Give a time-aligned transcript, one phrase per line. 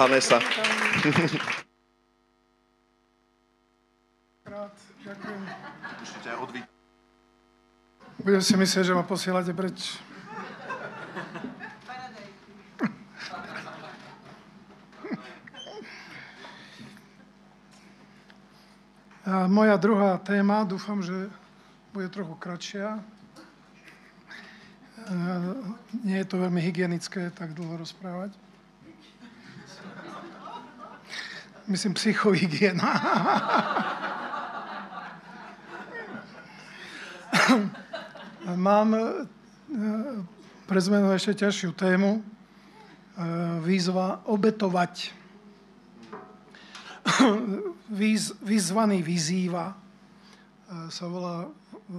[0.00, 0.40] Hanesa.
[4.48, 5.40] Krát, ďakujem.
[8.24, 10.00] Budem si myslieť, že ma posielate preč.
[19.28, 21.28] A moja druhá téma, dúfam, že
[21.92, 23.04] bude trochu kratšia.
[26.00, 28.32] Nie je to veľmi hygienické tak dlho rozprávať.
[31.66, 32.90] Myslím psychohygiena.
[38.56, 39.02] Mám e,
[40.66, 42.20] pre zmenu ešte ťažšiu tému.
[42.20, 42.22] E,
[43.60, 45.12] Výzva obetovať.
[47.90, 49.76] Výz, vyzvaný vyzýva e,
[50.88, 51.50] sa volá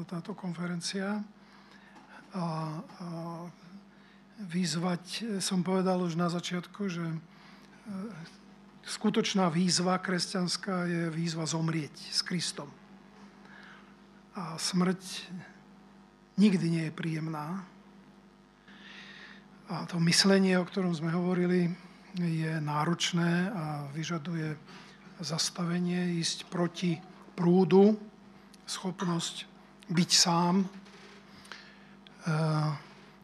[0.08, 1.22] táto konferencia.
[2.32, 2.46] A, a
[4.41, 7.05] vyzvať, som povedal už na začiatku, že
[8.85, 12.70] skutočná výzva kresťanská je výzva zomrieť s Kristom.
[14.34, 14.99] A smrť
[16.40, 17.62] nikdy nie je príjemná.
[19.71, 21.71] A to myslenie, o ktorom sme hovorili,
[22.18, 24.55] je náročné a vyžaduje
[25.23, 26.99] zastavenie, ísť proti
[27.38, 27.95] prúdu,
[28.68, 29.48] schopnosť
[29.88, 30.68] byť sám.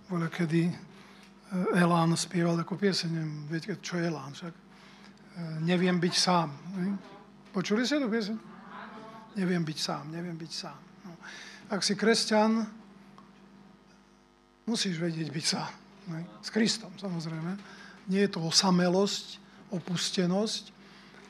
[0.07, 0.71] Voľa kedy
[1.75, 3.11] Elán spieval takú pieseň,
[3.51, 4.66] viete, čo je Elán však?
[5.61, 6.49] Neviem byť sám.
[7.53, 8.37] Počuli ste tú pieseň?
[9.37, 10.79] Neviem byť sám, neviem byť sám.
[11.05, 11.13] No.
[11.69, 12.65] Ak si kresťan,
[14.65, 15.71] musíš vedieť byť sám.
[16.09, 16.25] Ne?
[16.41, 17.53] S Kristom, samozrejme.
[18.09, 19.37] Nie je to osamelosť,
[19.69, 20.73] opustenosť,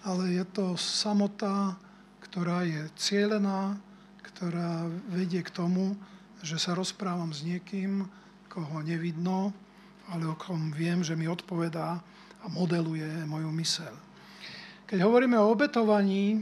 [0.07, 1.75] ale je to samota,
[2.23, 3.75] ktorá je cieľená,
[4.23, 5.99] ktorá vedie k tomu,
[6.45, 8.07] že sa rozprávam s niekým,
[8.47, 9.51] koho nevidno,
[10.07, 11.99] ale o kom viem, že mi odpovedá
[12.41, 13.93] a modeluje moju myseľ.
[14.87, 16.39] Keď hovoríme o obetovaní,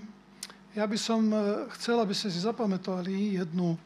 [0.75, 3.77] ja by som eh, chcel, aby ste si zapamätali jednu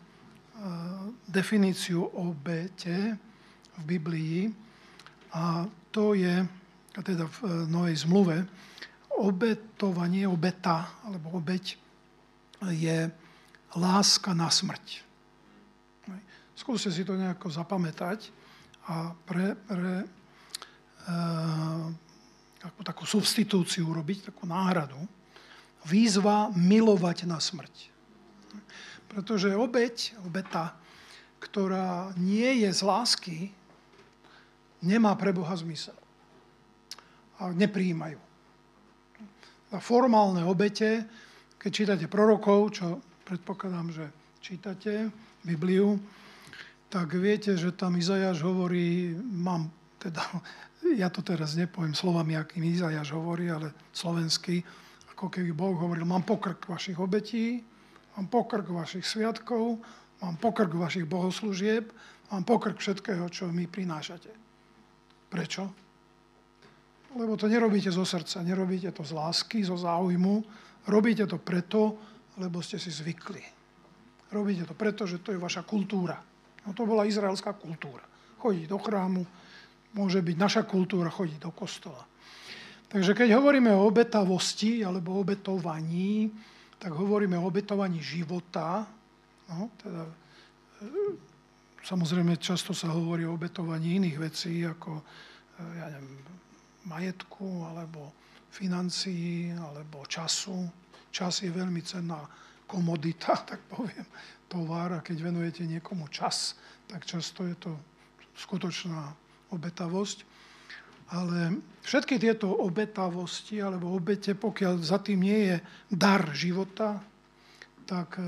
[1.27, 3.15] definíciu obete
[3.79, 4.51] v Biblii
[5.31, 6.45] a to je,
[6.99, 8.37] teda v e, Novej zmluve,
[9.19, 11.77] obetovanie, obeta alebo obeť
[12.75, 13.07] je
[13.77, 15.05] láska na smrť.
[16.59, 18.35] Skúste si to nejako zapamätať
[18.91, 20.03] a pre, pre
[21.05, 21.15] e,
[22.59, 24.99] takú, takú substitúciu urobiť, takú náhradu.
[25.87, 27.91] Výzva milovať na smrť.
[29.09, 30.75] Pretože obeď, obeta,
[31.39, 33.37] ktorá nie je z lásky,
[34.83, 35.95] nemá pre Boha zmysel.
[37.39, 38.19] A nepríjmajú.
[39.71, 41.07] A formálne obete,
[41.55, 44.05] keď čítate prorokov, čo predpokladám, že
[44.41, 45.13] čítate
[45.45, 45.99] Bibliu,
[46.89, 49.69] tak viete, že tam Izajáš hovorí, mám
[50.01, 50.25] teda,
[50.87, 54.63] ja to teraz nepoviem slovami, akým Izajáš hovorí, ale slovensky,
[55.15, 57.59] ako keby Boh hovoril, mám pokrk vašich obetí,
[58.15, 59.79] mám pokrk vašich sviatkov,
[60.23, 61.91] mám pokrk vašich bohoslúžieb,
[62.31, 64.31] mám pokrk všetkého, čo mi prinášate.
[65.29, 65.63] Prečo?
[67.17, 70.45] Lebo to nerobíte zo srdca, nerobíte to z lásky, zo záujmu,
[70.87, 71.97] robíte to preto,
[72.37, 73.41] lebo ste si zvykli.
[74.29, 76.21] Robíte to preto, že to je vaša kultúra.
[76.63, 78.05] No to bola izraelská kultúra.
[78.37, 79.21] Chodiť do chrámu,
[79.93, 82.05] môže byť naša kultúra chodiť do kostola.
[82.89, 86.33] Takže keď hovoríme o obetavosti alebo obetovaní,
[86.81, 88.87] tak hovoríme o obetovaní života.
[89.49, 90.09] No, teda,
[90.81, 91.13] e,
[91.85, 95.03] samozrejme, často sa hovorí o obetovaní iných vecí, ako e,
[95.77, 96.17] ja neviem,
[96.89, 98.09] majetku, alebo
[98.49, 100.65] financií, alebo času.
[101.13, 102.25] Čas je veľmi cenná
[102.65, 104.05] komodita, tak poviem,
[104.49, 104.97] tovar.
[104.97, 106.57] A keď venujete niekomu čas,
[106.89, 107.77] tak často je to
[108.33, 109.13] skutočná
[109.53, 110.17] obetavosť.
[111.09, 115.57] Ale všetky tieto obetavosti alebo obete, pokiaľ za tým nie je
[115.89, 117.01] dar života,
[117.89, 118.25] tak e,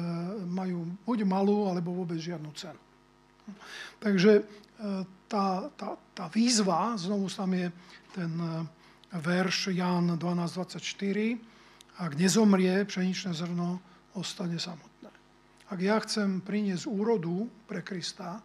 [0.50, 2.82] majú buď malú, alebo vôbec žiadnu cenu.
[4.02, 4.44] Takže e,
[5.30, 7.70] tá, tá, tá výzva, znovu tam je
[8.18, 8.66] ten e,
[9.22, 13.78] verš Ján 12.24, ak nezomrie pšeničné zrno,
[14.18, 15.14] ostane samotné.
[15.70, 18.42] Ak ja chcem priniesť úrodu pre Krista,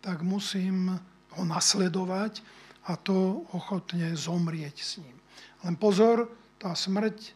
[0.00, 0.96] tak musím
[1.36, 2.42] ho nasledovať,
[2.84, 5.16] a to ochotne zomrieť s ním.
[5.64, 6.28] Len pozor,
[6.60, 7.32] tá smrť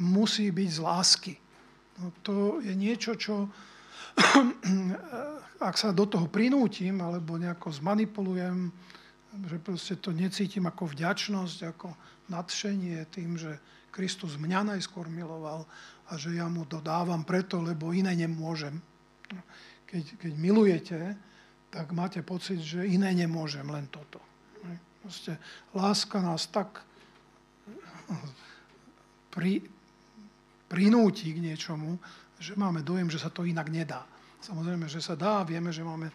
[0.00, 1.34] musí byť z lásky.
[2.00, 3.48] No to je niečo, čo
[5.68, 8.72] ak sa do toho prinútim alebo nejako zmanipulujem,
[9.44, 11.92] že proste to necítim ako vďačnosť, ako
[12.32, 13.60] nadšenie tým, že
[13.92, 15.68] Kristus mňa najskôr miloval
[16.08, 18.80] a že ja mu dodávam preto, lebo iné nemôžem.
[19.84, 20.98] Keď, keď milujete,
[21.76, 24.16] tak máte pocit, že iné nemôžem, len toto.
[25.04, 25.36] Proste
[25.76, 26.80] láska nás tak
[29.28, 29.60] pri,
[30.72, 32.00] prinúti k niečomu,
[32.40, 34.08] že máme dojem, že sa to inak nedá.
[34.40, 36.14] Samozrejme, že sa dá, vieme, že máme e,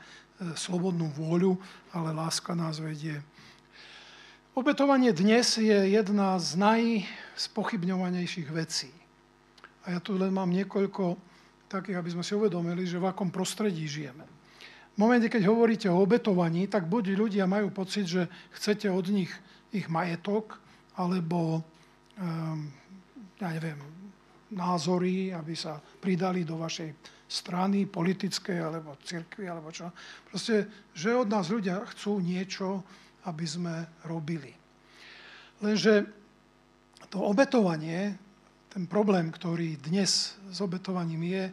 [0.57, 1.53] slobodnú vôľu,
[1.93, 3.21] ale láska nás vedie.
[4.57, 8.89] Obetovanie dnes je jedna z najspochybňovanejších vecí.
[9.85, 11.21] A ja tu len mám niekoľko
[11.69, 14.30] takých, aby sme si uvedomili, že v akom prostredí žijeme.
[15.01, 19.33] Momente, keď hovoríte o obetovaní, tak buď ľudia majú pocit, že chcete od nich
[19.73, 20.61] ich majetok,
[20.93, 21.65] alebo,
[22.21, 22.69] um,
[23.41, 23.81] ja neviem,
[24.53, 26.93] názory, aby sa pridali do vašej
[27.25, 29.89] strany politickej alebo cirkvi alebo čo.
[30.29, 32.85] Proste, že od nás ľudia chcú niečo,
[33.25, 34.53] aby sme robili.
[35.65, 36.05] Lenže
[37.09, 38.13] to obetovanie,
[38.69, 41.43] ten problém, ktorý dnes s obetovaním je,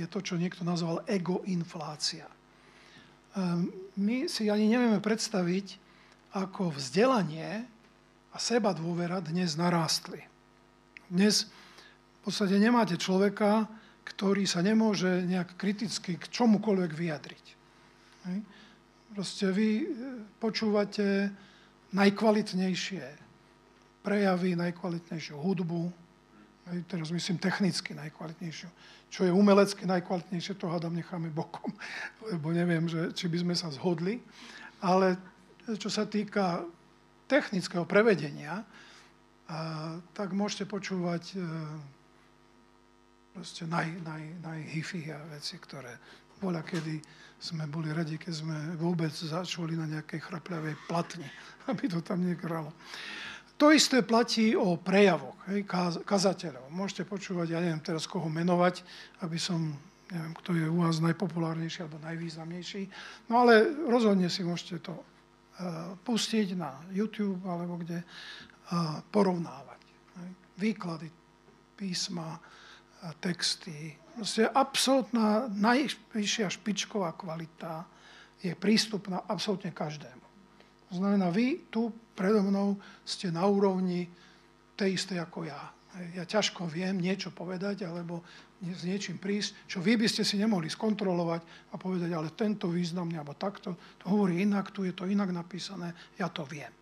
[0.00, 2.30] je to, čo niekto nazval egoinflácia.
[3.34, 5.82] Ehm, my si ani nevieme predstaviť,
[6.34, 7.66] ako vzdelanie
[8.34, 10.22] a seba dôvera dnes narástli.
[11.06, 13.70] Dnes v podstate nemáte človeka,
[14.02, 17.46] ktorý sa nemôže nejak kriticky k čomukoľvek vyjadriť.
[19.14, 19.86] Proste vy e,
[20.42, 21.30] počúvate
[21.94, 23.04] najkvalitnejšie
[24.02, 25.82] prejavy, najkvalitnejšiu hudbu,
[26.88, 28.68] teraz myslím technicky najkvalitnejšiu.
[29.12, 31.70] Čo je umelecky najkvalitnejšie, to hádam necháme bokom,
[32.32, 34.20] lebo neviem, že, či by sme sa zhodli.
[34.80, 35.16] Ale
[35.76, 36.64] čo sa týka
[37.28, 38.64] technického prevedenia,
[39.44, 41.44] a, tak môžete počúvať e,
[43.36, 46.00] proste naj, naj, najhifia veci, ktoré
[46.40, 47.00] bola, kedy
[47.40, 51.28] sme boli radi, keď sme vôbec začuli na nejakej chrapľavej platni,
[51.70, 52.72] aby to tam nekralo.
[53.58, 55.62] To isté platí o prejavoch, hej,
[56.02, 56.74] kazateľov.
[56.74, 58.82] Môžete počúvať, ja neviem teraz koho menovať,
[59.22, 59.78] aby som,
[60.10, 62.82] neviem, kto je u vás najpopulárnejší alebo najvýznamnejší.
[63.30, 69.80] No ale rozhodne si môžete to uh, pustiť na YouTube alebo kde uh, porovnávať.
[70.18, 70.30] Hej.
[70.58, 71.08] Výklady
[71.78, 72.38] písma,
[73.20, 73.92] texty.
[74.16, 77.84] Proste absolútna najvyššia špičková kvalita
[78.40, 80.23] je prístupná absolútne každému.
[80.94, 84.06] Znamená, vy tu predo mnou ste na úrovni
[84.78, 85.74] tej istej ako ja.
[86.14, 88.22] Ja ťažko viem niečo povedať alebo
[88.64, 93.20] s niečím prísť, čo vy by ste si nemohli skontrolovať a povedať, ale tento významne,
[93.20, 96.72] alebo takto, to hovorí inak, tu je to inak napísané, ja to viem.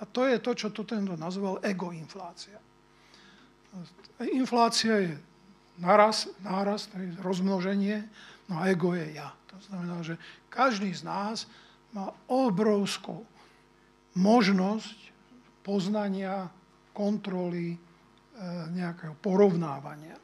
[0.00, 2.56] A to je to, čo tu tento nazval egoinflácia.
[4.32, 5.12] Inflácia je
[5.76, 6.88] naraz, náraz,
[7.20, 8.08] rozmnoženie,
[8.48, 9.28] no a ego je ja.
[9.52, 10.16] To znamená, že
[10.48, 11.44] každý z nás
[11.92, 13.26] má obrovskú
[14.18, 14.98] možnosť
[15.62, 16.50] poznania,
[16.90, 17.78] kontroly, e,
[18.74, 20.18] nejakého porovnávania.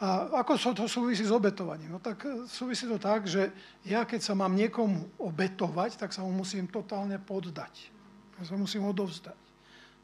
[0.00, 1.92] A ako so to súvisí s obetovaním?
[1.92, 3.52] No tak e, súvisí to tak, že
[3.84, 7.92] ja keď sa mám niekomu obetovať, tak sa mu musím totálne poddať.
[8.40, 9.38] Ja sa musím odovzdať.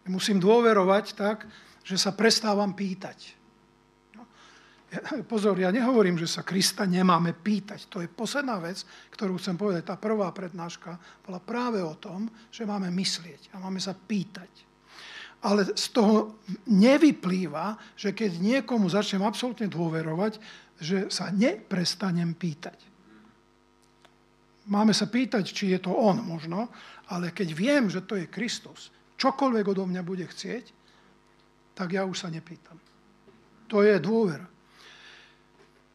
[0.08, 1.48] Musím dôverovať tak,
[1.84, 3.39] že sa prestávam pýtať.
[5.30, 7.86] Pozor, ja nehovorím, že sa Krista nemáme pýtať.
[7.90, 8.82] To je posledná vec,
[9.14, 9.86] ktorú chcem povedať.
[9.86, 14.50] Tá prvá prednáška bola práve o tom, že máme myslieť a máme sa pýtať.
[15.40, 16.36] Ale z toho
[16.68, 20.36] nevyplýva, že keď niekomu začnem absolútne dôverovať,
[20.80, 22.76] že sa neprestanem pýtať.
[24.68, 26.68] Máme sa pýtať, či je to on možno,
[27.08, 30.64] ale keď viem, že to je Kristus, čokoľvek odo mňa bude chcieť,
[31.72, 32.76] tak ja už sa nepýtam.
[33.72, 34.44] To je dôvera.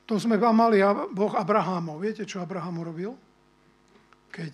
[0.05, 0.85] To sme mali
[1.17, 1.97] Boh Abrahámov.
[1.97, 3.17] Viete, čo Abraham urobil?
[4.29, 4.53] Keď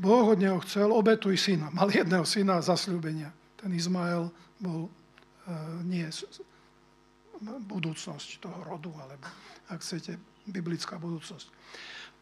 [0.00, 1.68] Boh od neho chcel, obetuj syna.
[1.68, 3.28] Mal jedného syna zasľúbenia.
[3.60, 4.90] Ten Izmael bol e,
[5.84, 6.08] nie
[7.68, 9.28] budúcnosť toho rodu, alebo
[9.68, 10.16] ak chcete,
[10.48, 11.46] biblická budúcnosť.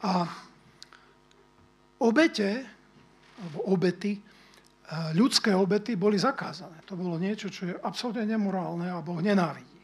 [0.02, 0.26] A
[2.02, 2.66] obete,
[3.38, 4.20] alebo obety, e,
[5.14, 6.82] ľudské obety boli zakázané.
[6.90, 9.78] To bolo niečo, čo je absolútne nemorálne a Boh nenávidí.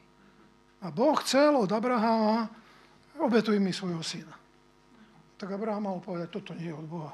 [0.83, 2.60] A Boh chcel od Abraháma
[3.19, 4.37] obetuj mi svojho syna.
[5.41, 7.13] Tak Abraham mal povedať, toto nie je od Boha.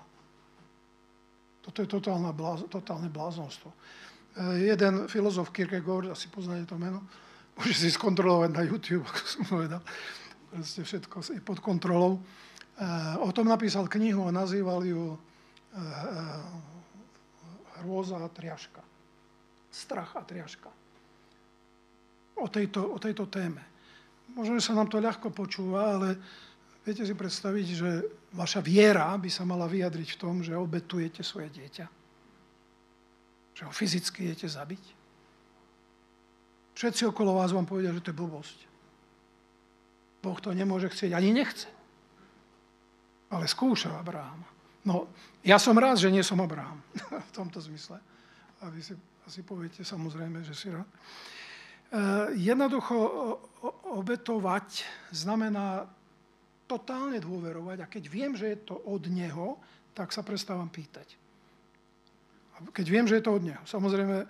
[1.62, 3.70] Toto je totálne, bláz, totálne bláznostvo.
[3.70, 7.06] E, jeden filozof Kierkegaard, asi poznáte to meno,
[7.54, 9.82] môže si skontrolovať na YouTube, ako som povedal.
[10.50, 12.18] Proste všetko je pod kontrolou.
[12.18, 12.20] E,
[13.22, 15.18] o tom napísal knihu a nazýval ju e,
[15.78, 15.84] e,
[17.84, 18.80] Hrôza a triaška.
[19.68, 20.72] Strach a triaška.
[22.40, 23.75] O tejto, o tejto téme.
[24.36, 26.20] Možno, že sa nám to ľahko počúva, ale
[26.84, 27.90] viete si predstaviť, že
[28.36, 31.86] vaša viera by sa mala vyjadriť v tom, že obetujete svoje dieťa.
[33.56, 34.84] Že ho fyzicky idete zabiť.
[36.76, 38.58] Všetci okolo vás vám povedia, že to je blbosť.
[40.20, 41.72] Boh to nemôže chcieť, ani nechce.
[43.32, 44.44] Ale skúša Abrahama.
[44.84, 45.08] No,
[45.40, 46.84] ja som rád, že nie som Abraham
[47.28, 47.96] v tomto zmysle.
[48.60, 48.92] A vy si
[49.24, 50.86] asi poviete samozrejme, že si rád.
[52.34, 52.96] Jednoducho
[53.94, 55.86] obetovať znamená
[56.66, 59.56] totálne dôverovať a keď viem, že je to od Neho,
[59.94, 61.14] tak sa prestávam pýtať.
[62.74, 63.62] Keď viem, že je to od Neho.
[63.64, 64.26] Samozrejme, e,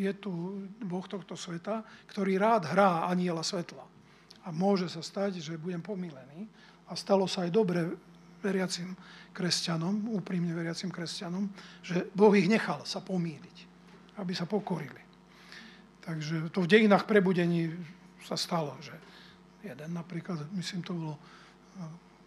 [0.00, 0.32] je tu
[0.80, 3.84] Boh tohto sveta, ktorý rád hrá aniela svetla.
[4.44, 6.48] A môže sa stať, že budem pomílený.
[6.88, 7.92] A stalo sa aj dobre
[8.40, 8.96] veriacim
[9.36, 11.48] kresťanom, úprimne veriacim kresťanom,
[11.84, 13.56] že Boh ich nechal sa pomíliť,
[14.20, 15.03] aby sa pokorili.
[16.04, 17.72] Takže to v dejinách prebudení
[18.20, 18.92] sa stalo, že
[19.64, 21.14] jeden napríklad, myslím, to bolo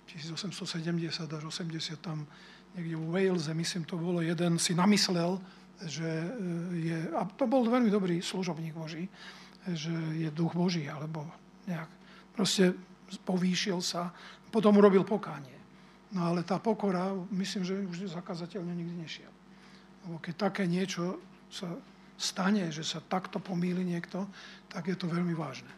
[0.10, 2.26] 1870 eh, až 80 tam
[2.74, 5.38] niekde v Walese, myslím, to bolo jeden, si namyslel,
[5.86, 9.06] že eh, je, a to bol veľmi dobrý služobník Boží,
[9.70, 11.30] že je duch Boží, alebo
[11.70, 11.90] nejak,
[12.34, 12.74] proste
[13.28, 14.10] povýšil sa,
[14.50, 15.54] potom urobil pokánie.
[16.16, 19.34] No ale tá pokora, myslím, že už zakazateľne nikdy nešiel.
[20.08, 21.20] Lebo keď také niečo
[21.52, 21.68] sa
[22.18, 24.26] stane, že sa takto pomýli niekto,
[24.68, 25.70] tak je to veľmi vážne.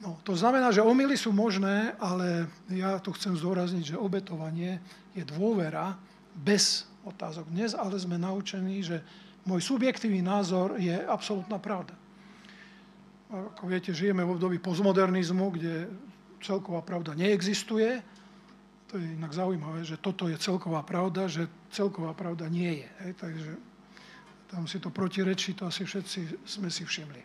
[0.00, 4.80] No, to znamená, že omily sú možné, ale ja tu chcem zdôrazniť, že obetovanie
[5.12, 6.00] je dôvera
[6.32, 7.52] bez otázok.
[7.52, 9.04] Dnes ale sme naučení, že
[9.44, 11.92] môj subjektívny názor je absolútna pravda.
[13.28, 15.92] Ako viete, žijeme v období postmodernizmu, kde
[16.40, 18.00] celková pravda neexistuje.
[18.90, 22.88] To je inak zaujímavé, že toto je celková pravda, že celková pravda nie je.
[23.04, 23.50] Hej, takže
[24.50, 27.22] tam si to protirečí, to asi všetci sme si všimli.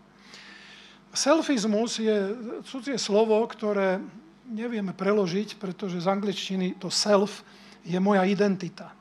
[1.16, 2.36] Selfizmus je
[2.68, 3.98] cudzie slovo, ktoré
[4.46, 7.42] nevieme preložiť, pretože z angličtiny to self
[7.82, 8.94] je moja identita.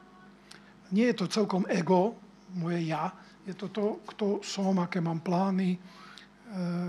[0.95, 2.17] Nie je to celkom ego,
[2.55, 3.13] moje ja,
[3.45, 5.79] je to to, kto som, aké mám plány, e,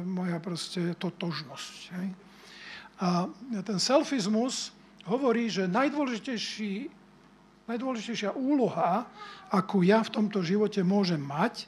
[0.05, 1.75] moja proste totožnosť.
[3.01, 3.27] A
[3.65, 4.71] ten selfizmus
[5.03, 6.87] hovorí, že najdôležitejší,
[7.65, 9.05] najdôležitejšia úloha,
[9.49, 11.65] akú ja v tomto živote môžem mať,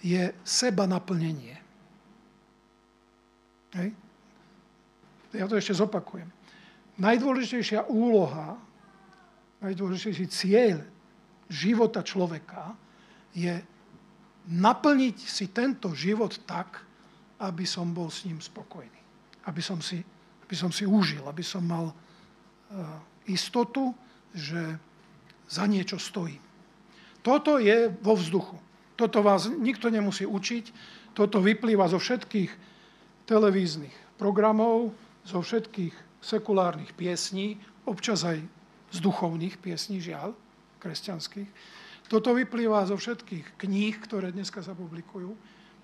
[0.00, 1.58] je seba naplnenie.
[3.76, 3.92] Hej.
[5.36, 6.26] Ja to ešte zopakujem.
[6.98, 8.58] Najdôležitejšia úloha,
[9.62, 10.82] najdôležitejší cieľ
[11.46, 12.74] života človeka
[13.36, 13.62] je
[14.50, 16.82] naplniť si tento život tak,
[17.40, 19.00] aby som bol s ním spokojný.
[19.46, 20.02] Aby som si,
[20.44, 21.94] aby som si užil, aby som mal uh,
[23.30, 23.94] istotu,
[24.34, 24.76] že
[25.50, 26.38] za niečo stojím.
[27.20, 28.56] Toto je vo vzduchu.
[28.94, 30.64] Toto vás nikto nemusí učiť.
[31.12, 32.52] Toto vyplýva zo všetkých
[33.26, 34.94] televíznych programov,
[35.26, 38.38] zo všetkých sekulárnych piesní, občas aj
[38.94, 40.36] z duchovných piesní, žiaľ,
[40.80, 41.50] kresťanských.
[42.10, 45.34] Toto vyplýva zo všetkých kníh, ktoré dneska sa publikujú.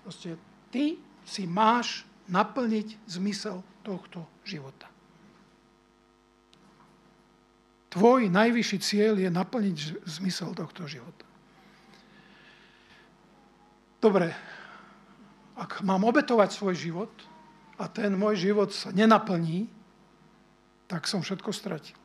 [0.03, 0.35] Proste
[0.71, 4.91] ty si máš naplniť zmysel tohto života.
[7.97, 11.25] Tvoj najvyšší cieľ je naplniť zmysel tohto života.
[13.97, 14.29] Dobre,
[15.57, 17.09] ak mám obetovať svoj život,
[17.77, 19.69] a ten môj život sa nenaplní,
[20.89, 21.97] tak som všetko stratil.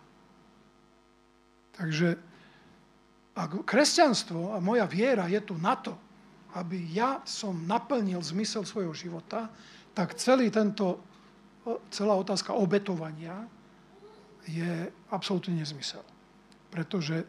[1.72, 2.20] Takže
[3.32, 5.96] ak kresťanstvo a moja viera je tu na to,
[6.52, 9.48] aby ja som naplnil zmysel svojho života,
[9.96, 11.00] tak celý tento,
[11.88, 13.48] celá otázka obetovania
[14.46, 16.02] je absolútne nezmysel.
[16.72, 17.24] Pretože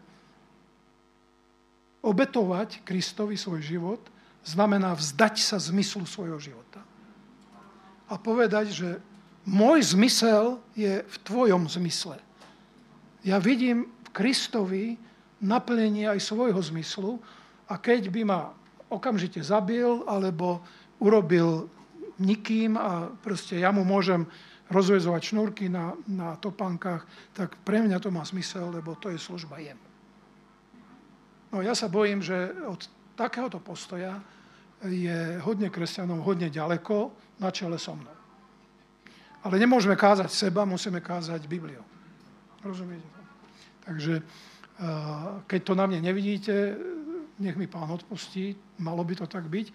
[2.04, 4.02] obetovať Kristovi svoj život
[4.44, 6.84] znamená vzdať sa zmyslu svojho života
[8.12, 8.90] a povedať, že
[9.48, 12.20] môj zmysel je v tvojom zmysle.
[13.24, 14.86] Ja vidím v Kristovi
[15.40, 17.24] naplnenie aj svojho zmyslu
[17.72, 18.52] a keď by ma
[18.92, 20.60] okamžite zabil alebo
[21.00, 21.72] urobil
[22.22, 24.28] nikým a proste ja mu môžem
[24.74, 29.62] rozvezovať šnúrky na, na topánkach, tak pre mňa to má zmysel, lebo to je služba
[29.62, 29.86] jemu.
[31.54, 32.82] No ja sa bojím, že od
[33.14, 34.18] takéhoto postoja
[34.82, 38.18] je hodne kresťanov hodne ďaleko na čele so mnou.
[39.46, 41.86] Ale nemôžeme kázať seba, musíme kázať Bibliu.
[42.66, 43.06] Rozumiete?
[43.86, 44.24] Takže
[45.46, 46.74] keď to na mne nevidíte,
[47.38, 49.68] nech mi pán odpustí, malo by to tak byť,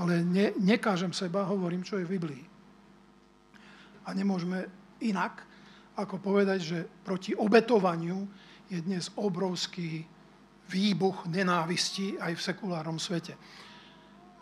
[0.00, 2.44] ale ne, nekážem seba, hovorím, čo je v Biblii.
[4.06, 4.68] A nemôžeme
[5.04, 5.44] inak,
[5.96, 8.24] ako povedať, že proti obetovaniu
[8.70, 10.06] je dnes obrovský
[10.70, 13.34] výbuch nenávisti aj v sekulárnom svete.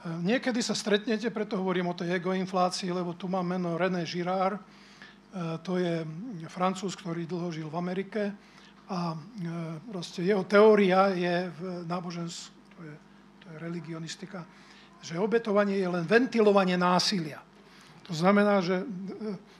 [0.06, 4.54] Niekedy sa stretnete, preto hovorím o tej egoinflácii, lebo tu mám meno René Girard.
[4.54, 4.62] E,
[5.58, 6.06] to je
[6.46, 8.22] francúz, ktorý dlho žil v Amerike
[8.86, 9.16] a e,
[9.90, 11.60] proste jeho teória je v
[11.90, 12.94] náboženstve, to je,
[13.42, 14.46] to je religionistika,
[15.02, 17.42] že obetovanie je len ventilovanie násilia.
[18.08, 18.84] To znamená, že e,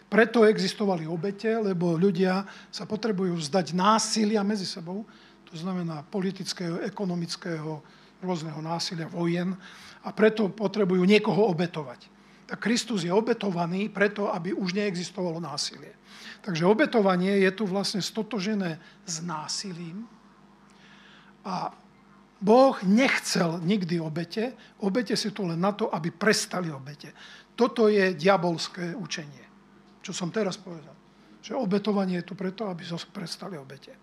[0.08, 5.04] preto existovali obete, lebo ľudia sa potrebujú vzdať násilia medzi sebou,
[5.44, 7.80] to znamená politického, ekonomického,
[8.24, 9.54] rôzneho násilia, vojen,
[10.02, 12.08] a preto potrebujú niekoho obetovať.
[12.48, 15.92] tak Kristus je obetovaný preto, aby už neexistovalo násilie.
[16.40, 20.08] Takže obetovanie je tu vlastne stotožené s násilím
[21.44, 21.76] a
[22.38, 27.10] Boh nechcel nikdy obete, obete si tu len na to, aby prestali obete.
[27.58, 29.42] Toto je diabolské učenie,
[29.98, 30.94] čo som teraz povedal.
[31.42, 33.98] Že obetovanie je tu preto, aby prestali obete.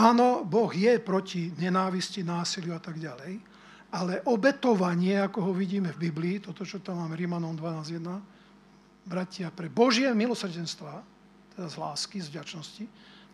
[0.00, 3.42] Áno, Boh je proti nenávisti, násiliu a tak ďalej,
[3.90, 8.06] ale obetovanie, ako ho vidíme v Biblii, toto, čo tam máme Rímanom 12.1,
[9.04, 11.02] bratia, pre Božie milosrdenstva,
[11.58, 12.84] teda z lásky, z vďačnosti,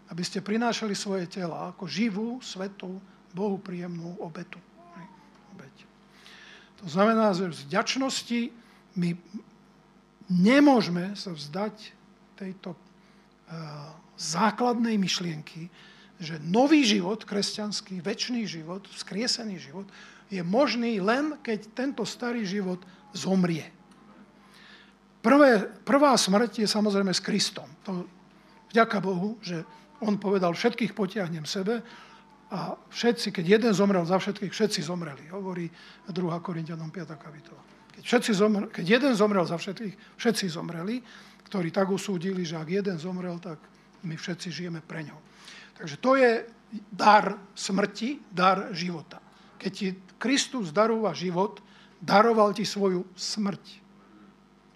[0.08, 2.98] aby ste prinášali svoje tela ako živú, svetú,
[3.36, 4.56] Bohu príjemnú obetu.
[5.52, 5.76] Obeť.
[6.80, 8.40] To znamená, že z vďačnosti
[8.96, 9.14] my
[10.26, 11.94] nemôžeme sa vzdať
[12.34, 12.78] tejto uh,
[14.16, 15.68] základnej myšlienky,
[16.16, 19.86] že nový život, kresťanský, väčší život, vzkriesený život,
[20.32, 23.68] je možný len, keď tento starý život zomrie.
[25.20, 27.66] Prvé, prvá smrť je samozrejme s Kristom.
[27.86, 28.06] To,
[28.72, 29.62] vďaka Bohu, že
[30.00, 31.82] on povedal, všetkých potiahnem sebe
[32.50, 35.26] a všetci, keď jeden zomrel za všetkých, všetci zomreli.
[35.34, 35.66] Hovorí
[36.08, 36.14] 2.
[36.40, 37.16] Korintianom 5.
[37.18, 37.75] kapitola.
[37.96, 41.00] Keď, všetci zomrel, keď jeden zomrel za všetkých, všetci zomreli,
[41.48, 43.56] ktorí tak usúdili, že ak jeden zomrel, tak
[44.04, 45.16] my všetci žijeme pre ňo.
[45.76, 46.30] Takže to je
[46.92, 49.22] dar smrti, dar života.
[49.56, 49.88] Keď ti
[50.20, 51.64] Kristus darúva život,
[52.02, 53.86] daroval ti svoju smrť.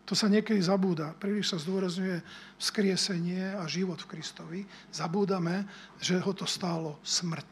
[0.08, 1.14] To sa niekedy zabúda.
[1.14, 2.18] Príliš sa zdôrazňuje
[2.58, 4.60] vzkriesenie a život v Kristovi.
[4.90, 5.70] Zabúdame,
[6.02, 7.50] že ho to stálo smrť.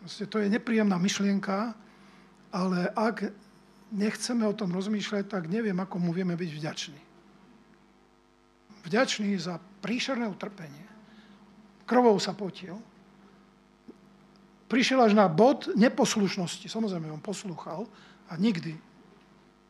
[0.00, 1.76] Proste to je nepríjemná myšlienka,
[2.48, 3.28] ale ak
[3.92, 7.00] nechceme o tom rozmýšľať, tak neviem, ako mu vieme byť vďační.
[8.84, 10.86] Vďační za príšerné utrpenie.
[11.88, 12.76] Krvou sa potil,
[14.68, 16.68] prišiel až na bod neposlušnosti.
[16.68, 17.88] Samozrejme, on poslúchal
[18.28, 18.76] a nikdy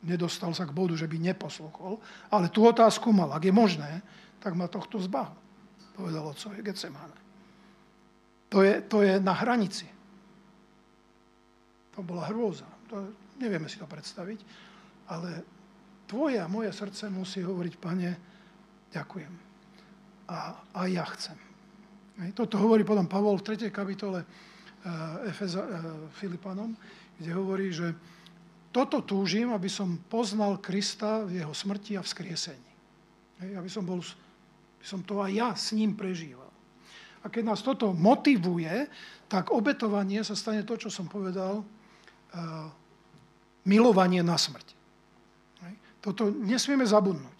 [0.03, 1.99] nedostal sa k bodu, že by neposlúchol,
[2.31, 3.31] ale tú otázku mal.
[3.35, 4.03] Ak je možné,
[4.39, 5.35] tak ma tohto zbav,
[5.95, 7.15] povedal otcovi Getsemane.
[8.49, 9.85] To je, to je na hranici.
[11.95, 12.65] To bola hrôza.
[12.89, 14.39] To, nevieme si to predstaviť,
[15.09, 15.29] ale
[16.05, 18.09] tvoje a moje srdce musí hovoriť, pane,
[18.93, 19.33] ďakujem.
[20.29, 20.37] A,
[20.75, 21.37] a ja chcem.
[22.35, 23.71] Toto hovorí potom Pavol v 3.
[23.71, 24.27] kapitole
[24.79, 25.67] Eh, Efeza, eh,
[26.15, 26.71] Filipanom,
[27.19, 27.91] kde hovorí, že
[28.71, 32.71] toto túžim, aby som poznal Krista v jeho smrti a vzkriesení.
[33.43, 33.99] Hej, aby som, bol,
[34.79, 36.47] som to aj ja s ním prežíval.
[37.19, 38.87] A keď nás toto motivuje,
[39.27, 42.71] tak obetovanie sa stane to, čo som povedal, uh,
[43.69, 44.73] milovanie na smrť.
[46.01, 47.39] Toto nesmieme zabudnúť.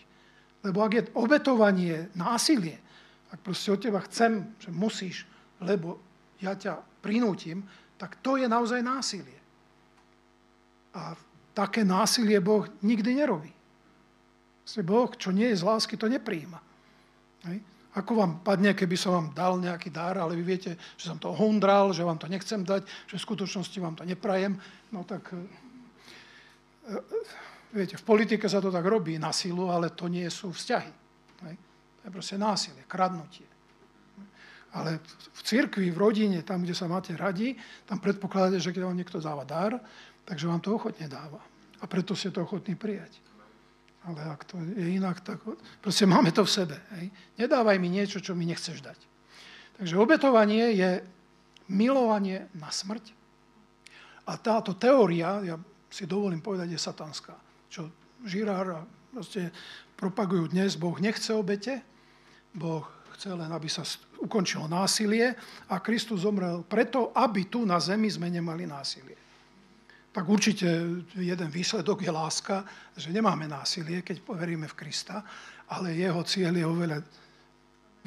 [0.62, 2.78] Lebo ak je obetovanie násilie,
[3.32, 5.24] ak proste od teba chcem, že musíš,
[5.64, 5.98] lebo
[6.44, 7.64] ja ťa prinútim,
[7.96, 9.40] tak to je naozaj násilie.
[10.96, 11.16] A
[11.56, 13.52] také násilie Boh nikdy nerobí.
[14.86, 16.62] Boh, čo nie je z lásky, to nepríjima.
[17.48, 17.60] Hej.
[17.98, 21.34] Ako vám padne, keby som vám dal nejaký dar, ale vy viete, že som to
[21.34, 24.62] hundral, že vám to nechcem dať, že v skutočnosti vám to neprajem,
[24.94, 25.69] no tak e, e,
[27.74, 30.92] viete, v politike sa to tak robí na silu, ale to nie sú vzťahy.
[31.40, 31.44] To
[32.08, 33.46] je proste násilie, kradnutie.
[34.70, 35.02] Ale
[35.34, 37.58] v cirkvi, v rodine, tam, kde sa máte radi,
[37.90, 39.82] tam predpokladáte, že keď vám niekto dáva dar,
[40.30, 41.42] takže vám to ochotne dáva.
[41.82, 43.18] A preto ste to ochotní prijať.
[44.06, 45.42] Ale ak to je inak, tak
[45.84, 46.78] proste máme to v sebe.
[46.96, 47.12] Hej.
[47.36, 49.00] Nedávaj mi niečo, čo mi nechceš dať.
[49.82, 51.02] Takže obetovanie je
[51.72, 53.12] milovanie na smrť.
[54.30, 55.56] A táto teória, ja
[55.90, 57.36] si dovolím povedať, je satanská.
[57.70, 57.90] Čo
[58.26, 59.50] Žirár proste
[59.98, 61.82] propagujú dnes, Boh nechce obete,
[62.54, 62.86] Boh
[63.18, 63.84] chce len, aby sa
[64.24, 65.36] ukončilo násilie
[65.68, 69.18] a Kristus zomrel preto, aby tu na zemi sme nemali násilie.
[70.10, 70.66] Tak určite
[71.20, 72.66] jeden výsledok je láska,
[72.98, 75.22] že nemáme násilie, keď veríme v Krista,
[75.70, 76.98] ale jeho cieľ je oveľa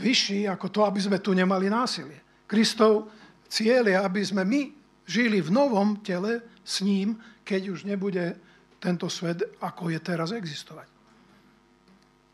[0.01, 2.49] vyšší ako to, aby sme tu nemali násilie.
[2.49, 3.12] Kristov
[3.47, 4.61] cieľ je, aby sme my
[5.07, 8.38] žili v novom tele s ním, keď už nebude
[8.83, 10.90] tento svet, ako je teraz existovať.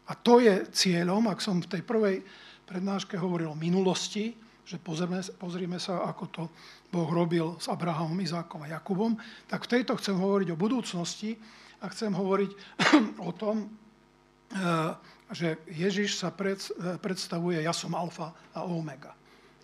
[0.08, 2.24] A to je cieľom, ak som v tej prvej
[2.64, 4.32] prednáške hovoril o minulosti,
[4.64, 6.42] že pozrieme, pozrieme sa, ako to
[6.88, 9.16] Boh robil s Abrahamom, Izákom a Jakubom,
[9.48, 11.36] tak v tejto chcem hovoriť o budúcnosti
[11.80, 12.50] a chcem hovoriť
[13.28, 14.92] o tom, eh,
[15.32, 16.56] že Ježiš sa eh,
[17.00, 19.12] predstavuje, ja som alfa a omega.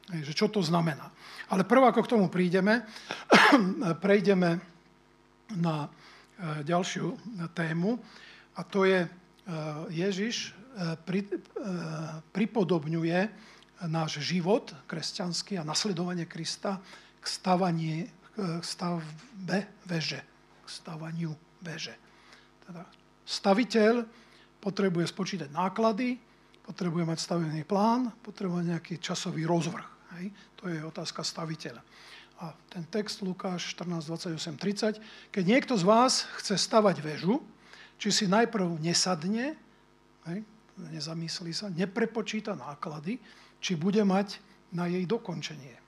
[0.04, 1.08] Že čo to znamená.
[1.48, 2.84] Ale prv, ako k tomu prídeme,
[4.04, 4.73] prejdeme
[5.58, 7.06] na eh, ďalšiu
[7.54, 7.98] tému
[8.54, 9.06] a to je
[9.92, 10.56] Ježiš
[11.06, 11.38] pri, e,
[12.34, 13.20] pripodobňuje
[13.86, 16.80] náš život kresťanský a nasledovanie Krista
[17.20, 20.20] k, stavanie, k stavbe veže.
[20.64, 21.94] K stavaniu veže.
[22.64, 22.82] Teda
[23.28, 24.08] staviteľ
[24.58, 26.16] potrebuje spočítať náklady,
[26.64, 30.16] potrebuje mať stavený plán, potrebuje nejaký časový rozvrh.
[30.16, 30.32] Hej?
[30.64, 31.84] To je otázka staviteľa.
[32.42, 34.98] A ten text Lukáš 14, 28, 30.
[35.30, 37.38] Keď niekto z vás chce stavať väžu,
[37.98, 39.54] či si najprv nesadne,
[40.26, 40.42] hej,
[40.90, 43.22] nezamyslí sa, neprepočíta náklady,
[43.62, 44.42] či bude mať
[44.74, 45.78] na jej dokončenie.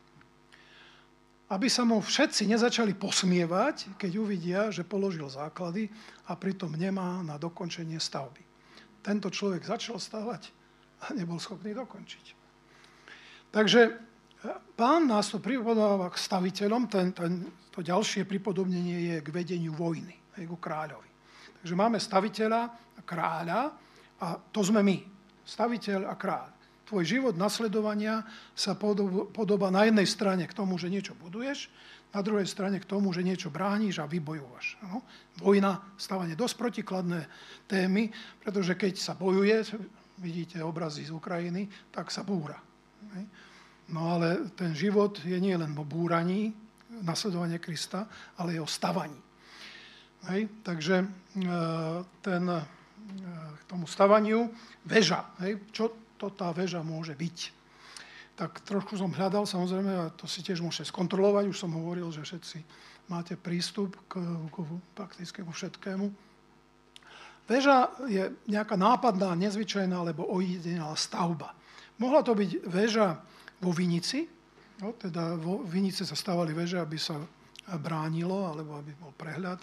[1.50, 5.90] Aby sa mu všetci nezačali posmievať, keď uvidia, že položil základy
[6.26, 8.42] a pritom nemá na dokončenie stavby.
[9.02, 10.50] Tento človek začal stavať
[11.06, 12.34] a nebol schopný dokončiť.
[13.54, 14.05] Takže
[14.76, 20.14] Pán nás to pripodáva k staviteľom, ten, ten, to ďalšie pripodobnenie je k vedeniu vojny,
[20.46, 21.10] ku kráľovi.
[21.62, 23.60] Takže máme staviteľa a kráľa
[24.20, 24.96] a to sme my,
[25.44, 26.48] staviteľ a kráľ.
[26.86, 28.22] Tvoj život nasledovania
[28.54, 31.66] sa podobá na jednej strane k tomu, že niečo buduješ,
[32.14, 34.80] na druhej strane k tomu, že niečo brániš a vybojúvaš.
[34.86, 35.02] No?
[35.42, 37.26] Vojna, stávanie dosť protikladné
[37.68, 38.08] témy,
[38.40, 39.66] pretože keď sa bojuje,
[40.22, 42.56] vidíte obrazy z Ukrajiny, tak sa búra.
[43.92, 46.50] No ale ten život je nie len o búraní,
[47.02, 48.06] nasledovanie Krista,
[48.38, 49.18] ale je o stavaní.
[50.32, 50.48] Hej?
[50.66, 51.06] Takže e,
[52.18, 52.60] ten, e,
[53.54, 54.50] k tomu stavaniu
[54.82, 55.22] väža.
[55.44, 55.62] Hej?
[55.70, 57.38] Čo to tá väža môže byť?
[58.36, 62.20] Tak trošku som hľadal, samozrejme, a to si tiež môžete skontrolovať, už som hovoril, že
[62.20, 62.58] všetci
[63.08, 64.20] máte prístup k,
[64.50, 64.56] k
[64.92, 66.12] prakticky všetkému.
[67.46, 71.54] Väža je nejaká nápadná, nezvyčajná alebo ojedinelá stavba.
[71.96, 73.22] Mohla to byť väža
[73.60, 74.28] vo Vinici.
[74.82, 77.16] No, teda vo Vinice sa stávali veže, aby sa
[77.80, 79.58] bránilo, alebo aby bol prehľad,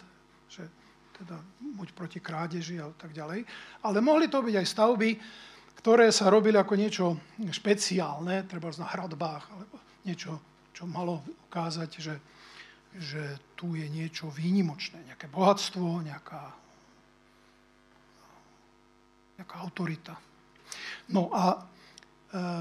[0.50, 0.66] že
[1.14, 1.38] teda
[1.78, 3.46] buď proti krádeži a tak ďalej.
[3.86, 5.10] Ale mohli to byť aj stavby,
[5.80, 7.06] ktoré sa robili ako niečo
[7.40, 10.42] špeciálne, treba na hradbách, alebo niečo,
[10.74, 12.16] čo malo ukázať, že,
[12.98, 16.44] že tu je niečo výnimočné, nejaké bohatstvo, nejaká,
[19.38, 20.18] nejaká autorita.
[21.14, 21.62] No a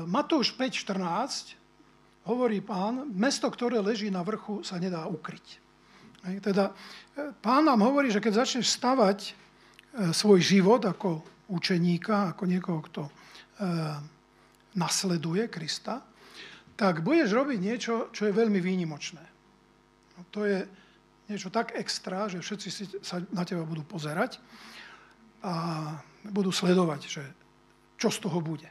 [0.04, 1.56] Matúš 5.14
[2.28, 5.58] hovorí pán, mesto, ktoré leží na vrchu, sa nedá ukryť.
[6.44, 9.32] Teda e, pán nám hovorí, že keď začneš stavať e,
[10.14, 13.02] svoj život ako učeníka, ako niekoho, kto
[14.74, 16.00] nasleduje Krista,
[16.74, 19.24] tak budeš robiť niečo, čo je veľmi výnimočné.
[20.16, 20.64] No, to je
[21.28, 24.40] niečo tak extra, že všetci si sa na teba budú pozerať
[25.44, 25.54] a
[26.26, 27.24] budú sledovať, že
[28.00, 28.66] čo z toho bude.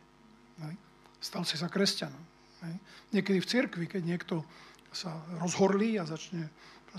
[1.22, 2.32] Stal si sa kresťanom.
[3.14, 4.36] Niekedy v cirkvi, keď niekto
[4.90, 6.50] sa rozhorlí a začne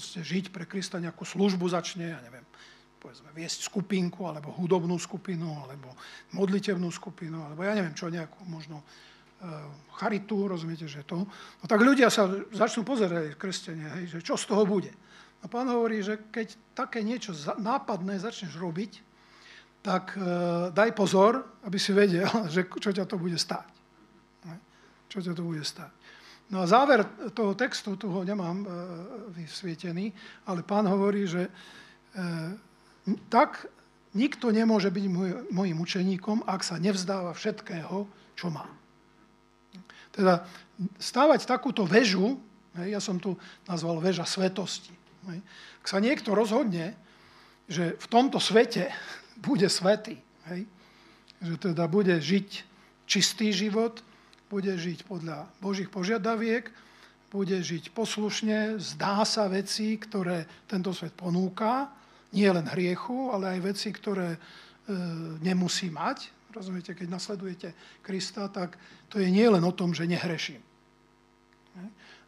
[0.01, 2.47] žiť pre Krista, nejakú službu začne, ja neviem,
[2.97, 5.93] povedzme, viesť skupinku, alebo hudobnú skupinu, alebo
[6.33, 8.85] modlitevnú skupinu, alebo ja neviem čo, nejakú možno e,
[10.01, 11.27] charitu, rozumiete, že to.
[11.27, 14.95] No tak ľudia sa začnú pozerať, kresťania, hej, že čo z toho bude.
[15.43, 19.03] A pán hovorí, že keď také niečo nápadné začneš robiť,
[19.83, 20.23] tak e,
[20.73, 23.82] daj pozor, aby si vedel, že čo ťa to bude stáť
[25.13, 25.93] čo ťa to bude stať.
[26.49, 27.05] No a záver
[27.37, 28.67] toho textu, tu ho nemám e,
[29.45, 30.09] vysvietený,
[30.49, 31.53] ale pán hovorí, že e,
[33.29, 33.69] tak
[34.17, 38.69] nikto nemôže byť môj, môjim učeníkom, ak sa nevzdáva všetkého, čo má.
[40.13, 40.49] Teda
[40.97, 42.41] stávať takúto väžu,
[42.73, 43.37] ja som tu
[43.69, 44.93] nazval väža svetosti.
[45.81, 46.97] Ak sa niekto rozhodne,
[47.69, 48.89] že v tomto svete
[49.47, 50.21] bude svetý,
[51.43, 52.49] že teda bude žiť
[53.09, 54.05] čistý život,
[54.53, 56.69] bude žiť podľa Božích požiadaviek,
[57.33, 61.89] bude žiť poslušne, zdá sa veci, ktoré tento svet ponúka,
[62.37, 64.39] nie len hriechu, ale aj veci, ktoré e,
[65.41, 66.29] nemusí mať.
[66.53, 67.73] Rozumiete, keď nasledujete
[68.05, 68.77] Krista, tak
[69.09, 70.61] to je nie len o tom, že nehreším.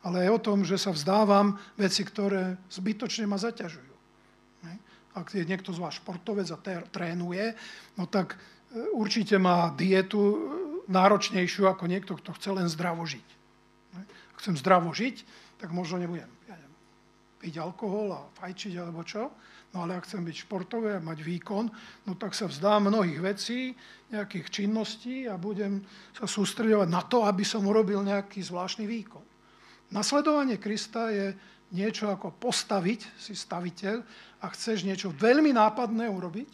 [0.05, 3.93] Ale aj o tom, že sa vzdávam veci, ktoré zbytočne ma zaťažujú.
[5.15, 6.59] Ak je niekto z vás športovec a
[6.89, 7.53] trénuje,
[8.01, 8.37] no tak e,
[8.97, 13.29] určite má dietu náročnejšiu ako niekto, kto chce len zdravo žiť.
[14.35, 15.25] Ak chcem zdravo žiť,
[15.63, 16.75] tak možno nebudem ja neviem,
[17.41, 19.31] piť alkohol a fajčiť alebo čo,
[19.73, 21.65] no ale ak chcem byť športové a mať výkon,
[22.05, 23.73] no tak sa vzdám mnohých vecí,
[24.13, 25.83] nejakých činností a budem
[26.15, 29.25] sa sústredovať na to, aby som urobil nejaký zvláštny výkon.
[29.95, 31.35] Nasledovanie Krista je
[31.75, 34.03] niečo ako postaviť, si staviteľ,
[34.45, 36.51] a chceš niečo veľmi nápadné urobiť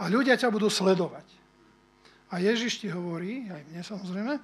[0.00, 1.41] a ľudia ťa budú sledovať.
[2.32, 4.34] A Ježiš ti hovorí, aj mne samozrejme,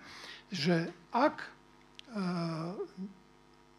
[0.52, 1.50] že ak e,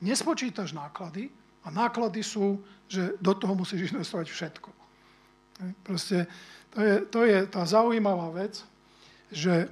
[0.02, 4.70] nespočítaš náklady, a náklady sú, že do toho musíš investovať všetko.
[5.84, 6.26] Proste
[6.72, 8.64] to je, to je tá zaujímavá vec,
[9.30, 9.68] že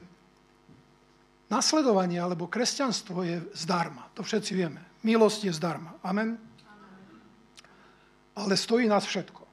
[1.48, 4.12] nasledovanie alebo kresťanstvo je zdarma.
[4.20, 4.84] To všetci vieme.
[5.08, 5.96] Milosť je zdarma.
[6.04, 6.36] Amen?
[8.36, 9.48] Ale stojí nás všetko.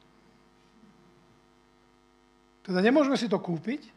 [2.66, 3.93] Teda nemôžeme si to kúpiť,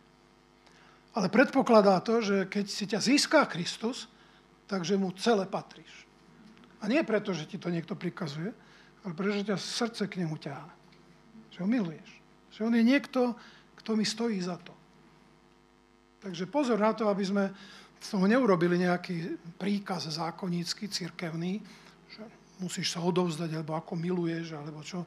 [1.17, 4.05] ale predpokladá to, že keď si ťa získá Kristus,
[4.69, 6.05] takže mu celé patríš.
[6.77, 8.53] A nie preto, že ti to niekto prikazuje,
[9.01, 10.69] ale preto, že ťa srdce k nemu ťahá.
[11.49, 12.09] Že ho miluješ.
[12.53, 13.21] Že on je niekto,
[13.81, 14.77] kto mi stojí za to.
[16.21, 17.49] Takže pozor na to, aby sme
[17.97, 21.57] z toho neurobili nejaký príkaz zákonnícky, cirkevný,
[22.13, 22.21] že
[22.61, 25.01] musíš sa odovzdať, alebo ako miluješ, alebo čo.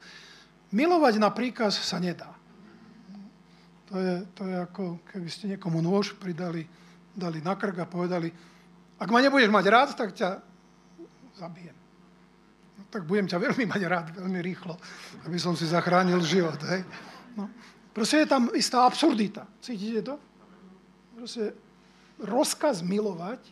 [0.74, 2.39] Milovať na príkaz sa nedá.
[3.90, 6.62] To je, to je ako keby ste niekomu nôž pridali,
[7.10, 8.30] dali na krk a povedali,
[9.00, 10.38] ak ma nebudeš mať rád, tak ťa
[11.34, 11.74] zabijem.
[12.78, 14.78] No, tak budem ťa veľmi mať rád, veľmi rýchlo,
[15.26, 16.60] aby som si zachránil život.
[16.70, 16.86] Hej?
[17.34, 17.50] No.
[17.90, 19.48] Proste je tam istá absurdita.
[19.58, 20.14] Cítite to?
[21.18, 21.56] Proste
[22.22, 23.42] rozkaz milovať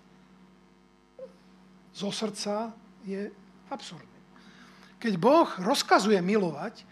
[1.99, 2.71] zo srdca
[3.03, 3.33] je
[3.73, 4.19] absurdný.
[5.03, 6.87] Keď Boh rozkazuje milovať,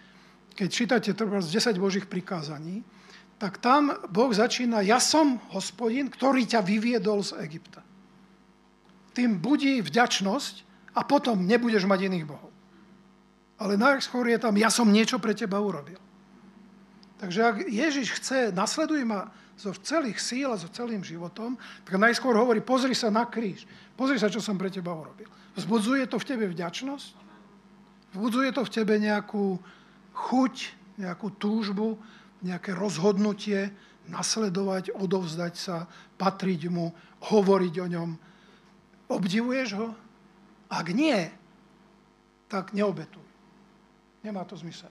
[0.57, 2.83] keď čítate z 10 Božích prikázaní,
[3.37, 7.85] tak tam Boh začína, ja som hospodin, ktorý ťa vyviedol z Egypta.
[9.13, 10.55] Tým budí vďačnosť
[10.97, 12.53] a potom nebudeš mať iných bohov.
[13.57, 16.01] Ale najskôr je tam, ja som niečo pre teba urobil.
[17.17, 21.57] Takže ak Ježiš chce, nasleduj ma zo celých síl a so celým životom,
[21.89, 23.65] tak najskôr hovorí, pozri sa na kríž.
[23.97, 25.29] Pozri sa, čo som pre teba urobil.
[25.57, 27.13] Vzbudzuje to v tebe vďačnosť?
[28.13, 29.57] Vzbudzuje to v tebe nejakú
[30.13, 30.55] chuť,
[31.01, 31.97] nejakú túžbu,
[32.45, 33.73] nejaké rozhodnutie
[34.07, 36.95] nasledovať, odovzdať sa, patriť mu,
[37.33, 38.11] hovoriť o ňom.
[39.11, 39.89] Obdivuješ ho?
[40.71, 41.31] Ak nie,
[42.51, 43.23] tak neobetuj.
[44.23, 44.91] Nemá to zmysel.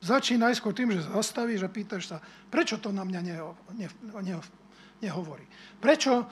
[0.00, 3.36] Začína najskôr tým, že zastavíš a pýtaš sa, prečo to na mňa ne,
[3.76, 4.36] ne,
[5.04, 5.44] nehovorí.
[5.76, 6.24] Prečo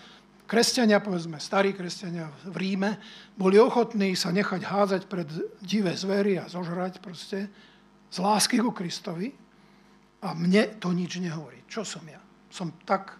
[0.48, 2.96] kresťania, povedzme, starí kresťania v Ríme,
[3.36, 5.28] boli ochotní sa nechať hádzať pred
[5.60, 7.52] divé zvery a zožrať proste,
[8.08, 9.28] z lásky ku Kristovi
[10.24, 11.62] a mne to nič nehovorí.
[11.68, 12.20] Čo som ja?
[12.48, 13.14] Som tak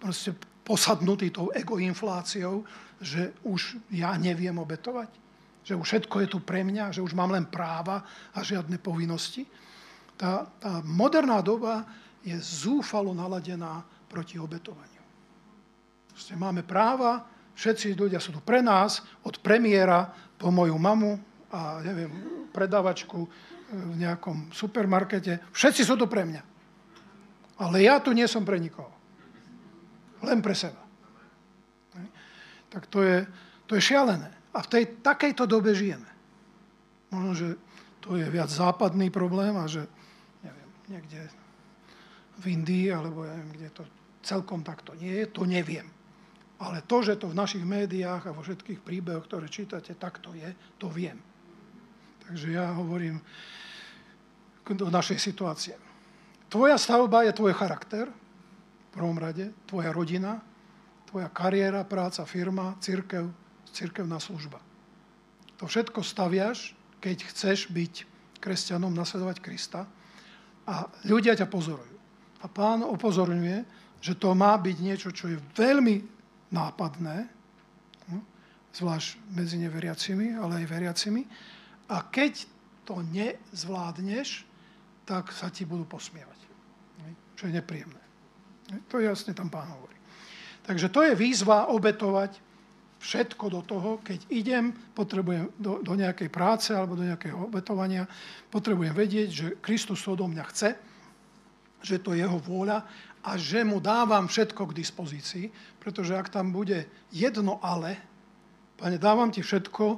[0.00, 2.64] proste posadnutý tou egoinfláciou,
[3.00, 5.10] že už ja neviem obetovať?
[5.64, 6.94] Že už všetko je tu pre mňa?
[6.96, 9.44] Že už mám len práva a žiadne povinnosti?
[10.16, 11.84] Tá, tá moderná doba
[12.24, 15.04] je zúfalo naladená proti obetovaniu.
[16.12, 17.24] Proste máme práva,
[17.56, 22.10] všetci ľudia sú tu pre nás, od premiéra po moju mamu a neviem,
[22.54, 23.26] predavačku,
[23.70, 25.54] v nejakom supermarkete.
[25.54, 26.42] Všetci sú to pre mňa.
[27.62, 28.90] Ale ja tu nie som pre nikoho.
[30.26, 30.82] Len pre seba.
[32.70, 33.26] Tak to je,
[33.70, 34.30] to je šialené.
[34.50, 36.06] A v tej takejto dobe žijeme.
[37.14, 37.48] Možno, že
[38.02, 39.86] to je viac západný problém a že
[40.42, 41.20] neviem, niekde
[42.40, 43.82] v Indii, alebo ja neviem, kde to
[44.22, 45.86] celkom takto nie je, to neviem.
[46.60, 50.52] Ale to, že to v našich médiách a vo všetkých príbehoch, ktoré čítate, takto je,
[50.76, 51.20] to viem.
[52.30, 53.18] Takže ja hovorím,
[54.70, 55.74] do našej situácie.
[56.46, 60.38] Tvoja stavba je tvoj charakter, v prvom rade, tvoja rodina,
[61.10, 63.26] tvoja kariéra, práca, firma, církev,
[63.74, 64.62] církevná služba.
[65.58, 66.70] To všetko staviaš,
[67.02, 68.06] keď chceš byť
[68.38, 69.90] kresťanom, nasledovať Krista
[70.70, 71.98] a ľudia ťa pozorujú.
[72.40, 73.66] A pán upozorňuje,
[73.98, 75.98] že to má byť niečo, čo je veľmi
[76.54, 77.26] nápadné,
[78.06, 78.22] no,
[78.70, 81.22] zvlášť medzi neveriacimi, ale aj veriacimi,
[81.90, 82.46] a keď
[82.86, 84.46] to nezvládneš,
[85.02, 86.38] tak sa ti budú posmievať.
[87.34, 88.02] Čo je nepríjemné.
[88.86, 89.98] To jasne tam pán hovorí.
[90.62, 92.38] Takže to je výzva obetovať
[93.00, 98.04] všetko do toho, keď idem, potrebujem do, do nejakej práce alebo do nejakého obetovania,
[98.52, 100.70] potrebujem vedieť, že Kristus odo mňa chce,
[101.80, 102.84] že to je jeho vôľa
[103.24, 105.46] a že mu dávam všetko k dispozícii,
[105.80, 107.96] pretože ak tam bude jedno ale,
[108.76, 109.96] pane, dávam ti všetko,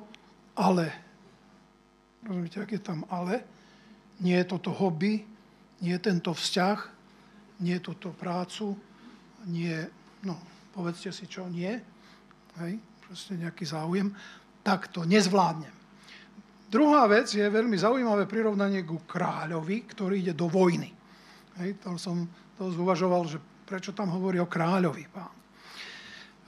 [0.54, 0.94] ale
[2.22, 3.42] Rozumiete, ak tam ale,
[4.22, 5.26] nie je toto hobby,
[5.82, 6.78] nie je tento vzťah,
[7.66, 8.78] nie je toto prácu,
[9.50, 9.74] nie,
[10.22, 10.38] no,
[10.70, 11.74] povedzte si čo, nie,
[12.62, 14.14] hej, proste nejaký záujem,
[14.62, 15.74] tak to nezvládnem.
[16.70, 20.88] Druhá vec je veľmi zaujímavé prirovnanie ku kráľovi, ktorý ide do vojny.
[21.60, 22.24] Hej, to som
[22.56, 25.41] to zúvažoval, že prečo tam hovorí o kráľovi pán.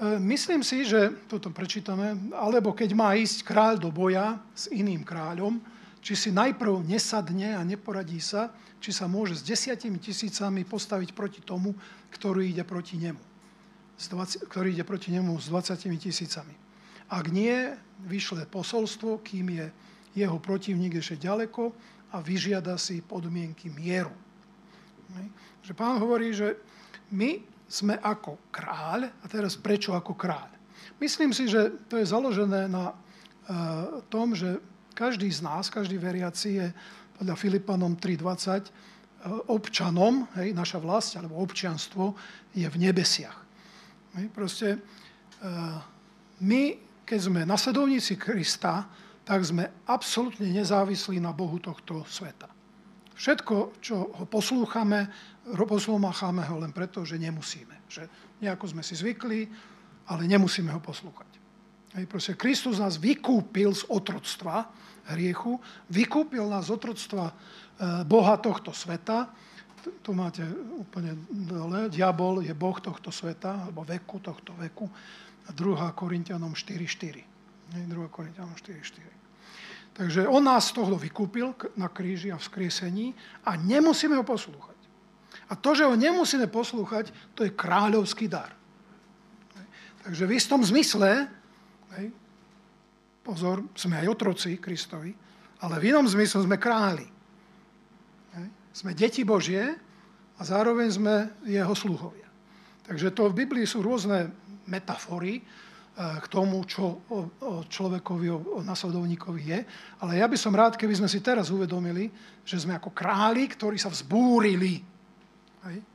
[0.04, 5.00] E, myslím si, že, toto prečítame, alebo keď má ísť kráľ do boja s iným
[5.00, 5.56] kráľom,
[6.04, 11.40] či si najprv nesadne a neporadí sa, či sa môže s desiatimi tisícami postaviť proti
[11.40, 11.72] tomu,
[12.12, 13.22] ktorý ide proti nemu.
[13.96, 16.52] 20, ktorý ide proti nemu s 20 tisícami.
[17.08, 17.72] Ak nie,
[18.04, 19.66] vyšle posolstvo, kým je
[20.12, 21.72] jeho protivník ešte ďaleko
[22.12, 24.12] a vyžiada si podmienky mieru.
[25.64, 26.58] Že pán hovorí, že
[27.08, 30.53] my sme ako kráľ, a teraz prečo ako kráľ?
[31.00, 34.61] Myslím si, že to je založené na uh, tom, že
[34.94, 36.66] každý z nás, každý veriaci je
[37.18, 38.94] podľa Filipanom 3.20
[39.48, 42.12] občanom, hej, naša vlast alebo občianstvo
[42.53, 43.38] je v nebesiach.
[44.20, 44.68] Hej, proste
[46.44, 46.62] my,
[47.09, 48.85] keď sme nasledovníci Krista,
[49.24, 52.53] tak sme absolútne nezávislí na Bohu tohto sveta.
[53.16, 55.09] Všetko, čo ho poslúchame,
[55.52, 57.85] poslúchame ho len preto, že nemusíme.
[57.88, 58.09] Že
[58.40, 59.44] nejako sme si zvykli,
[60.09, 61.30] ale nemusíme ho poslúchať.
[61.94, 64.66] Hej, proste Kristus nás vykúpil z otroctva
[65.14, 65.61] hriechu,
[65.92, 67.35] vykúpil nás z otroctva e,
[68.02, 69.30] Boha tohto sveta.
[70.02, 70.42] Tu máte
[70.80, 71.92] úplne dole.
[71.92, 74.88] Diabol je Boh tohto sveta, alebo veku tohto veku.
[75.52, 75.54] 2.
[75.92, 77.85] Korintianom 4.4.
[77.85, 78.09] 2.
[78.09, 79.24] Korintianom 4.4.
[79.94, 83.07] Takže on nás z toho vykúpil na kríži a v skriesení
[83.46, 84.73] a nemusíme ho poslúchať.
[85.48, 88.52] A to, že ho nemusíme poslúchať, to je kráľovský dar.
[90.04, 91.28] Takže v istom zmysle,
[93.24, 95.12] pozor, sme aj otroci Kristovi,
[95.64, 97.09] ale v inom zmysle sme králi.
[98.74, 99.64] Sme deti Božie
[100.37, 101.14] a zároveň sme
[101.46, 102.28] jeho sluhovia.
[102.85, 104.28] Takže to v Biblii sú rôzne
[104.68, 105.40] metafory,
[105.94, 109.59] k tomu, čo o človekovi, o nasledovníkovi je.
[110.02, 112.11] Ale ja by som rád, keby sme si teraz uvedomili,
[112.42, 114.83] že sme ako králi, ktorí sa vzbúrili.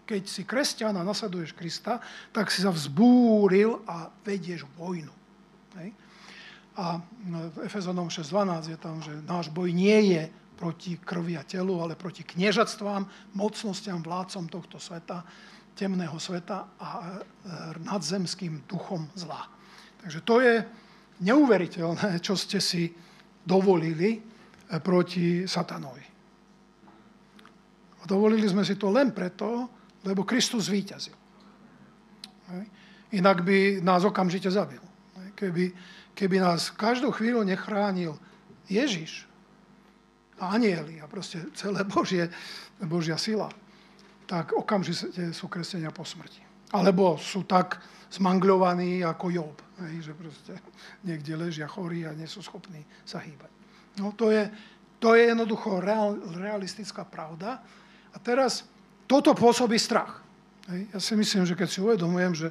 [0.06, 2.02] Keď si kresťan a nasleduješ Krista,
[2.34, 5.14] tak si sa vzbúril a vedieš vojnu.
[6.80, 6.98] A
[7.54, 10.24] v Efezanom 6.12 je tam, že náš boj nie je
[10.58, 15.24] proti krvi a telu, ale proti kniežatstvám, mocnostiam, vládcom tohto sveta,
[15.76, 17.04] temného sveta a e,
[17.88, 19.48] nadzemským duchom zla.
[20.04, 20.56] Takže to je
[21.24, 22.92] neuveriteľné, čo ste si
[23.44, 26.09] dovolili eh, proti satanovi.
[28.10, 29.70] Dovolili sme si to len preto,
[30.02, 31.14] lebo Kristus zvíťazil.
[33.14, 34.82] Inak by nás okamžite zabil.
[35.38, 35.70] Keby,
[36.18, 38.18] keby nás každú chvíľu nechránil
[38.66, 39.30] Ježiš
[40.42, 42.26] a anieli a proste celé Božie,
[42.82, 43.54] Božia sila,
[44.26, 46.42] tak okamžite sú kresťania po smrti.
[46.74, 47.82] Alebo sú tak
[48.14, 49.58] zmangľovaní ako Job.
[49.80, 50.54] Že proste
[51.06, 53.50] niekde ležia chorí a nie sú schopní sa hýbať.
[54.02, 54.50] No to je,
[55.02, 57.62] to je jednoducho real, realistická pravda.
[58.14, 58.66] A teraz
[59.10, 60.22] toto pôsobí strach.
[60.70, 62.48] Ja si myslím, že keď si uvedomujem, že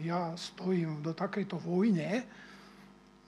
[0.00, 2.24] ja stojím do takejto vojne,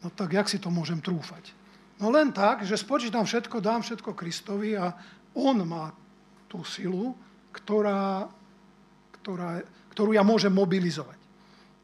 [0.01, 1.53] no tak jak si to môžem trúfať?
[2.01, 4.97] No len tak, že spočítam všetko, dám všetko Kristovi a
[5.37, 5.93] on má
[6.49, 7.13] tú silu,
[7.53, 8.27] ktorá,
[9.21, 9.61] ktorá,
[9.93, 11.21] ktorú ja môžem mobilizovať.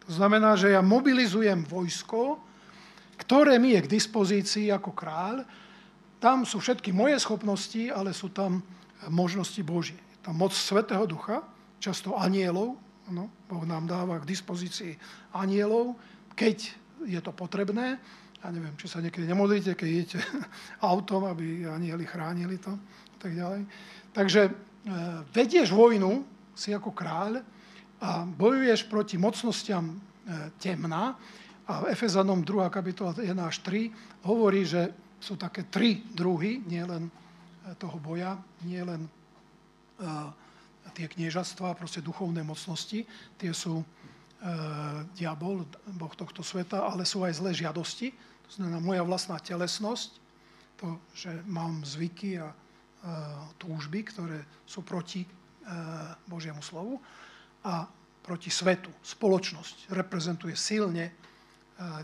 [0.09, 2.41] To znamená, že ja mobilizujem vojsko,
[3.21, 5.45] ktoré mi je k dispozícii ako kráľ.
[6.17, 8.65] Tam sú všetky moje schopnosti, ale sú tam
[9.07, 9.99] možnosti Božie.
[10.27, 11.47] Tam moc Svetého Ducha,
[11.79, 12.75] často anielov,
[13.09, 14.99] no, Boh nám dáva k dispozícii
[15.33, 15.95] anielov,
[16.35, 16.75] keď
[17.07, 17.97] je to potrebné.
[18.39, 20.19] Ja neviem, či sa niekedy nemodlíte, keď idete
[20.91, 23.67] autom, aby anieli chránili to a tak ďalej.
[24.15, 24.53] Takže e,
[25.35, 26.23] vedieš vojnu,
[26.55, 27.43] si ako kráľ,
[27.99, 29.97] a bojuješ proti mocnostiam e,
[30.63, 31.19] temna.
[31.67, 32.71] A v Efezanom 2.
[32.71, 37.11] kapitola 1 až 3 hovorí, že sú také tri druhy, nielen
[37.77, 39.05] toho boja, nielen
[40.01, 40.33] uh,
[40.97, 43.05] tie kniežastva, proste duchovné mocnosti,
[43.37, 43.87] tie sú uh,
[45.13, 48.15] diabol, boh tohto sveta, ale sú aj zlé žiadosti,
[48.49, 50.17] to znamená moja vlastná telesnosť,
[50.79, 52.57] to, že mám zvyky a uh,
[53.61, 55.29] túžby, ktoré sú proti
[56.25, 56.97] Božiemu slovu
[57.61, 57.85] a
[58.25, 58.89] proti svetu.
[59.05, 61.13] Spoločnosť reprezentuje silne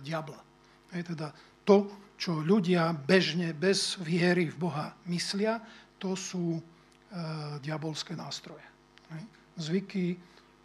[0.05, 0.37] diabla.
[0.93, 1.33] Je teda
[1.65, 1.89] to,
[2.25, 5.61] čo ľudia bežne bez viery v Boha myslia,
[6.01, 8.65] to sú uh, diabolské nástroje.
[9.61, 10.17] Zvyky,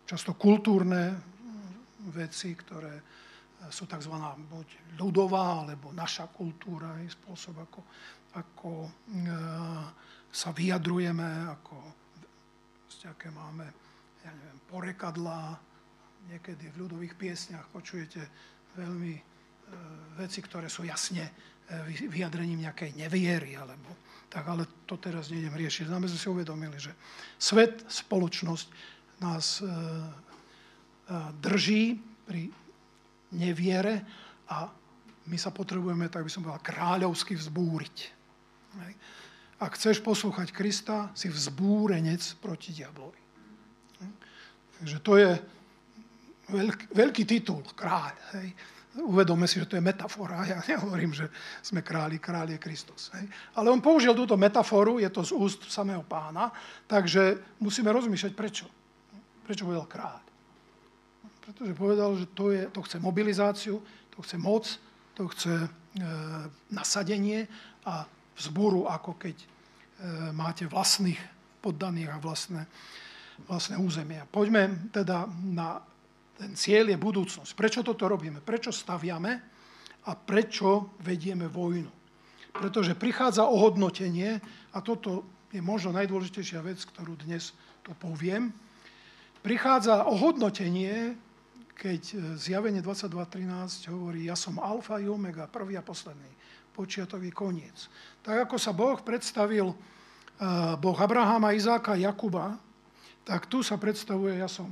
[0.08, 1.19] často kultúrne
[2.15, 3.04] veci, ktoré e,
[3.69, 4.10] sú tzv.
[4.50, 7.82] buď ľudová, alebo naša kultúra, je spôsob, ako,
[8.39, 9.86] ako uh,
[10.32, 11.76] sa vyjadrujeme, ako,
[13.13, 13.67] aké máme
[14.26, 15.60] ja neviem, porekadlá,
[16.34, 18.26] niekedy v ľudových piesniach počujete
[18.74, 19.24] veľmi e,
[20.20, 23.95] veci, ktoré sú jasne e, vyjadrením nejakej neviery, alebo
[24.30, 25.89] tak, ale to teraz nejdem riešiť.
[25.89, 26.93] Znamená, sme si uvedomili, že
[27.41, 28.67] svet, spoločnosť
[29.26, 29.74] nás e, e,
[31.41, 31.97] drží
[32.30, 32.51] pri
[33.34, 34.05] neviere
[34.51, 34.70] a
[35.30, 37.97] my sa potrebujeme, tak by som povedal, kráľovsky vzbúriť.
[39.59, 43.22] Ak chceš poslúchať Krista, si vzbúrenec proti diablovi.
[44.80, 45.32] Takže to je
[46.49, 48.15] veľký, veľký titul, kráľ.
[48.39, 48.55] Hej.
[49.00, 50.43] Uvedome si, že to je metafora.
[50.43, 51.32] Ja nehovorím, že
[51.64, 53.12] sme králi, kráľ je Kristus.
[53.16, 53.28] Hej.
[53.56, 56.52] Ale on použil túto metaforu, je to z úst samého pána,
[56.89, 58.66] takže musíme rozmýšľať, prečo.
[59.45, 60.20] Prečo povedal kráľ.
[61.50, 63.82] Pretože povedal, že to, je, to chce mobilizáciu,
[64.14, 64.70] to chce moc,
[65.18, 65.70] to chce e,
[66.70, 67.50] nasadenie
[67.89, 68.06] a
[68.38, 69.47] vzburu, ako keď e,
[70.32, 71.18] máte vlastných
[71.60, 72.62] poddaných a vlastné,
[73.50, 74.30] vlastné územia.
[74.30, 75.82] Poďme teda na
[76.40, 77.52] ten cieľ je budúcnosť.
[77.52, 78.40] Prečo toto robíme?
[78.40, 79.44] Prečo staviame
[80.08, 81.92] a prečo vedieme vojnu?
[82.56, 84.40] Pretože prichádza ohodnotenie
[84.72, 87.52] a toto je možno najdôležitejšia vec, ktorú dnes
[87.84, 88.56] tu poviem.
[89.44, 91.20] Prichádza ohodnotenie,
[91.76, 96.28] keď e, zjavenie 22.13 hovorí, ja som alfa i omega, prvý a posledný,
[96.76, 97.88] počiatový koniec.
[98.20, 99.76] Tak ako sa Boh predstavil, e,
[100.76, 102.60] Boh Abraháma, Izáka, Jakuba,
[103.24, 104.68] tak tu sa predstavuje, ja som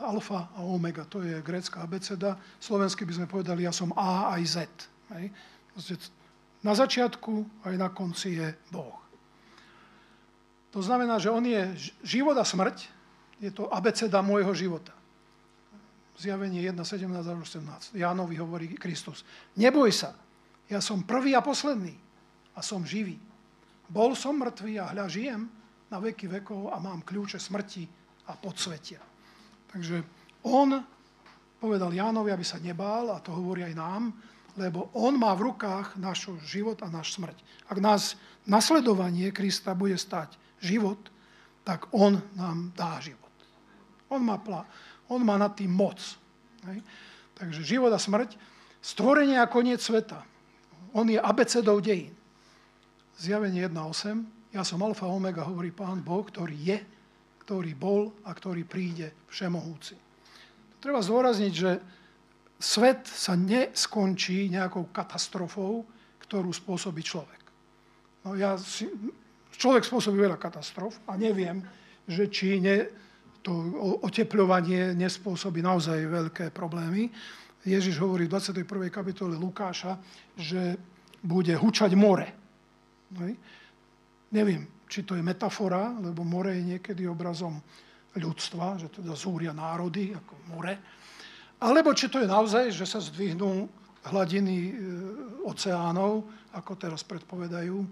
[0.00, 2.38] alfa a omega, to je grécka abeceda.
[2.62, 4.56] Slovensky by sme povedali, ja som A aj Z.
[5.14, 5.30] Hej.
[6.62, 8.98] Na začiatku aj na konci je Boh.
[10.74, 11.74] To znamená, že on je
[12.04, 12.86] život a smrť,
[13.38, 14.92] je to abeceda môjho života.
[16.18, 17.34] Zjavenie 1, 17 a
[17.94, 17.94] 18.
[17.94, 19.22] Jánovi hovorí Kristus.
[19.54, 20.18] Neboj sa,
[20.66, 21.94] ja som prvý a posledný
[22.52, 23.16] a som živý.
[23.86, 25.46] Bol som mŕtvý a hľa žijem
[25.88, 27.86] na veky vekov a mám kľúče smrti
[28.28, 29.00] a podsvetia.
[29.72, 30.04] Takže
[30.46, 30.80] on
[31.58, 34.14] povedal Jánovi, aby sa nebál, a to hovorí aj nám,
[34.58, 37.38] lebo on má v rukách náš život a náš smrť.
[37.70, 40.98] Ak nás nasledovanie Krista bude stať život,
[41.62, 43.30] tak on nám dá život.
[44.08, 44.64] On má, plá,
[45.12, 46.00] on má nad tým moc.
[46.64, 46.80] Hej.
[47.38, 48.34] Takže život a smrť,
[48.82, 50.24] stvorenie a koniec sveta.
[50.96, 52.16] On je abecedou dejín.
[53.20, 54.54] Zjavenie 1.8.
[54.56, 56.78] Ja som alfa omega, hovorí pán Boh, ktorý je,
[57.48, 59.96] ktorý bol a ktorý príde všemohúci.
[60.84, 61.80] Treba zdôrazniť, že
[62.60, 65.88] svet sa neskončí nejakou katastrofou,
[66.28, 67.40] ktorú spôsobí človek.
[68.28, 68.84] No ja si,
[69.56, 71.64] človek spôsobí veľa katastrof a neviem,
[72.04, 72.84] že či ne,
[73.40, 73.56] to
[74.04, 77.08] oteplovanie nespôsobí naozaj veľké problémy.
[77.64, 78.92] Ježiš hovorí v 21.
[78.92, 79.96] kapitole Lukáša,
[80.36, 80.76] že
[81.24, 82.28] bude hučať more.
[83.24, 83.40] Hej.
[84.36, 87.60] Neviem, či to je metafora, lebo more je niekedy obrazom
[88.16, 90.74] ľudstva, že teda zúria národy ako more,
[91.60, 93.68] alebo či to je naozaj, že sa zdvihnú
[94.08, 94.72] hladiny e,
[95.44, 96.24] oceánov,
[96.54, 97.82] ako teraz predpovedajú,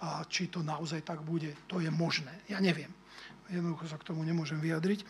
[0.00, 1.52] a či to naozaj tak bude.
[1.68, 2.32] To je možné.
[2.48, 2.88] Ja neviem.
[3.52, 5.04] Jednoducho sa k tomu nemôžem vyjadriť.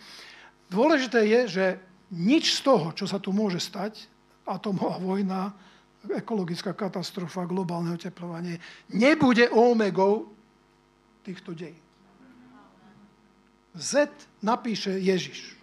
[0.66, 1.66] Dôležité je, že
[2.10, 4.10] nič z toho, čo sa tu môže stať,
[4.42, 5.54] atomová vojna,
[6.10, 8.58] ekologická katastrofa, globálne oteplovanie,
[8.90, 10.32] nebude omegou
[11.22, 11.76] týchto dejí.
[13.74, 14.10] Z
[14.42, 15.56] napíše Ježiš.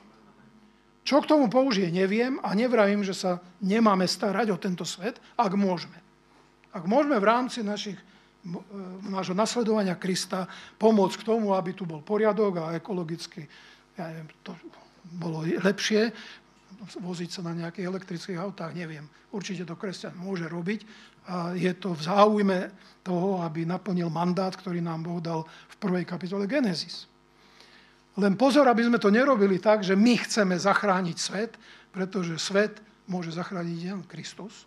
[1.03, 5.55] Čo k tomu použije, neviem a nevravím, že sa nemáme starať o tento svet, ak
[5.55, 5.95] môžeme.
[6.71, 7.99] Ak môžeme v rámci našich
[8.47, 10.47] E, nášho nasledovania Krista
[10.79, 13.43] pomôcť k tomu, aby tu bol poriadok a ekologicky
[13.97, 14.53] ja neviem, to
[15.17, 16.13] bolo lepšie,
[17.01, 19.09] voziť sa na nejakých elektrických autách, neviem.
[19.33, 20.85] Určite to kresťan môže robiť
[21.55, 22.59] je to v záujme
[23.03, 27.07] toho, aby naplnil mandát, ktorý nám Boh dal v prvej kapitole Genesis.
[28.17, 31.53] Len pozor, aby sme to nerobili tak, že my chceme zachrániť svet,
[31.93, 34.65] pretože svet môže zachrániť len Kristus.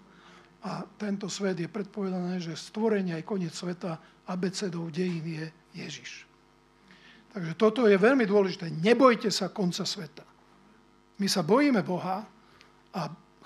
[0.60, 3.96] A tento svet je predpovedané, že stvorenie aj koniec sveta
[4.28, 6.28] abecedou dejín je Ježiš.
[7.30, 8.70] Takže toto je veľmi dôležité.
[8.70, 10.26] Nebojte sa konca sveta.
[11.18, 12.26] My sa bojíme Boha
[12.94, 13.00] a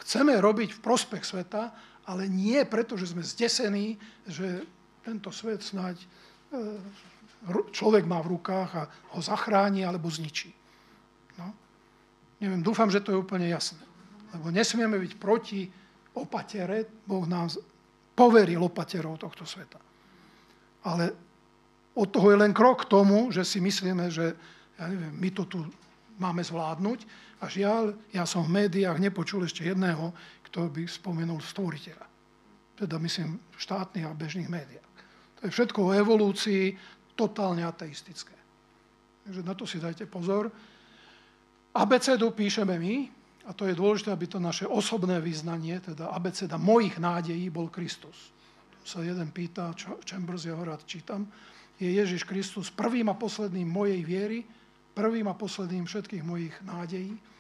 [0.04, 1.72] chceme robiť v prospech sveta,
[2.04, 3.96] ale nie preto, že sme zdesení,
[4.28, 4.64] že
[5.04, 6.06] tento svet snáď e,
[7.72, 8.82] človek má v rukách a
[9.16, 10.52] ho zachráni alebo zničí.
[11.36, 11.52] No.
[12.40, 13.80] Neviem, dúfam, že to je úplne jasné.
[14.36, 15.68] Lebo nesmieme byť proti
[16.16, 17.52] opatere, Boh nám
[18.14, 19.78] poveril opaterov tohto sveta.
[20.84, 21.04] Ale
[21.94, 24.34] od toho je len krok k tomu, že si myslíme, že
[24.74, 25.58] ja neviem, my to tu
[26.18, 27.06] máme zvládnuť.
[27.42, 30.14] A žiaľ, ja som v médiách nepočul ešte jedného,
[30.54, 32.06] kto by spomenul stvoriteľa.
[32.78, 34.94] Teda myslím v štátnych a bežných médiách.
[35.42, 36.78] To je všetko o evolúcii,
[37.18, 38.38] totálne ateistické.
[39.26, 40.54] Takže na to si dajte pozor.
[41.74, 42.94] ABCD píšeme my,
[43.44, 48.30] a to je dôležité, aby to naše osobné vyznanie, teda abeceda mojich nádejí, bol Kristus.
[48.78, 49.74] Tu sa jeden pýta,
[50.06, 51.26] Chambers, ja ho rád čítam,
[51.82, 54.46] je Ježiš Kristus prvým a posledným mojej viery,
[54.94, 57.33] prvým a posledným všetkých mojich nádejí.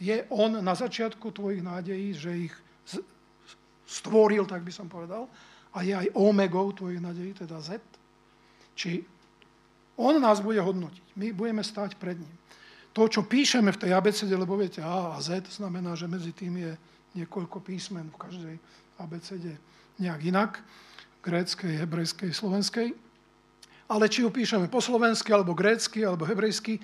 [0.00, 2.54] Je On na začiatku tvojich nádejí, že ich
[3.84, 5.28] stvoril, tak by som povedal,
[5.76, 7.78] a je aj omegou tvojich nádejí, teda Z.
[8.74, 9.04] Či
[10.00, 11.14] On nás bude hodnotiť.
[11.20, 12.40] My budeme stáť pred ním
[12.90, 16.58] to, čo píšeme v tej abecede, lebo viete, A a Z znamená, že medzi tým
[16.58, 16.72] je
[17.14, 18.56] niekoľko písmen v každej
[18.98, 19.54] abecede
[20.02, 20.52] nejak inak,
[21.22, 22.90] gréckej, hebrejskej, slovenskej.
[23.90, 26.78] Ale či ju píšeme po slovensky, alebo grécky, alebo hebrejsky,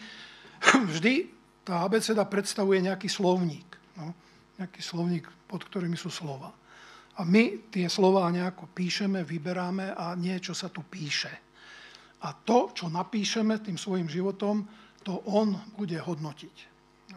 [0.94, 1.35] vždy
[1.66, 3.66] tá abeceda predstavuje nejaký slovník.
[3.98, 4.14] No,
[4.62, 6.54] nejaký slovník, pod ktorými sú slova.
[7.18, 11.32] A my tie slova nejako píšeme, vyberáme a niečo sa tu píše.
[12.22, 14.62] A to, čo napíšeme tým svojim životom,
[15.02, 16.56] to on bude hodnotiť.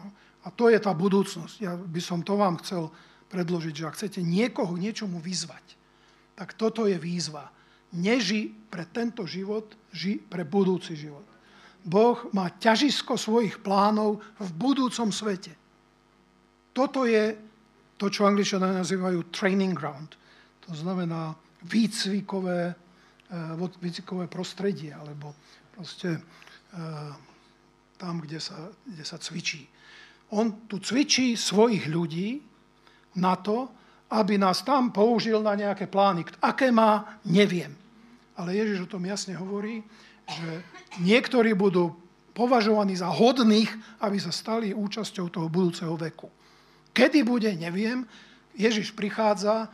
[0.00, 0.04] No.
[0.44, 1.54] A to je tá budúcnosť.
[1.62, 2.90] Ja by som to vám chcel
[3.30, 5.78] predložiť, že ak chcete niekoho niečomu vyzvať,
[6.34, 7.52] tak toto je výzva.
[7.94, 11.29] Neži pre tento život, ži pre budúci život.
[11.84, 15.56] Boh má ťažisko svojich plánov v budúcom svete.
[16.76, 17.34] Toto je
[17.96, 20.16] to, čo angličania nazývajú training ground.
[20.68, 25.36] To znamená výcvikové, eh, výcvikové prostredie, alebo
[25.72, 27.12] proste eh,
[28.00, 29.68] tam, kde sa, kde sa cvičí.
[30.32, 32.40] On tu cvičí svojich ľudí
[33.18, 33.68] na to,
[34.10, 36.24] aby nás tam použil na nejaké plány.
[36.42, 37.74] Aké má, neviem.
[38.38, 39.82] Ale Ježiš o tom jasne hovorí,
[40.24, 40.62] že
[40.98, 41.94] niektorí budú
[42.34, 43.70] považovaní za hodných,
[44.02, 46.26] aby sa stali účasťou toho budúceho veku.
[46.90, 48.02] Kedy bude, neviem.
[48.58, 49.70] Ježiš prichádza,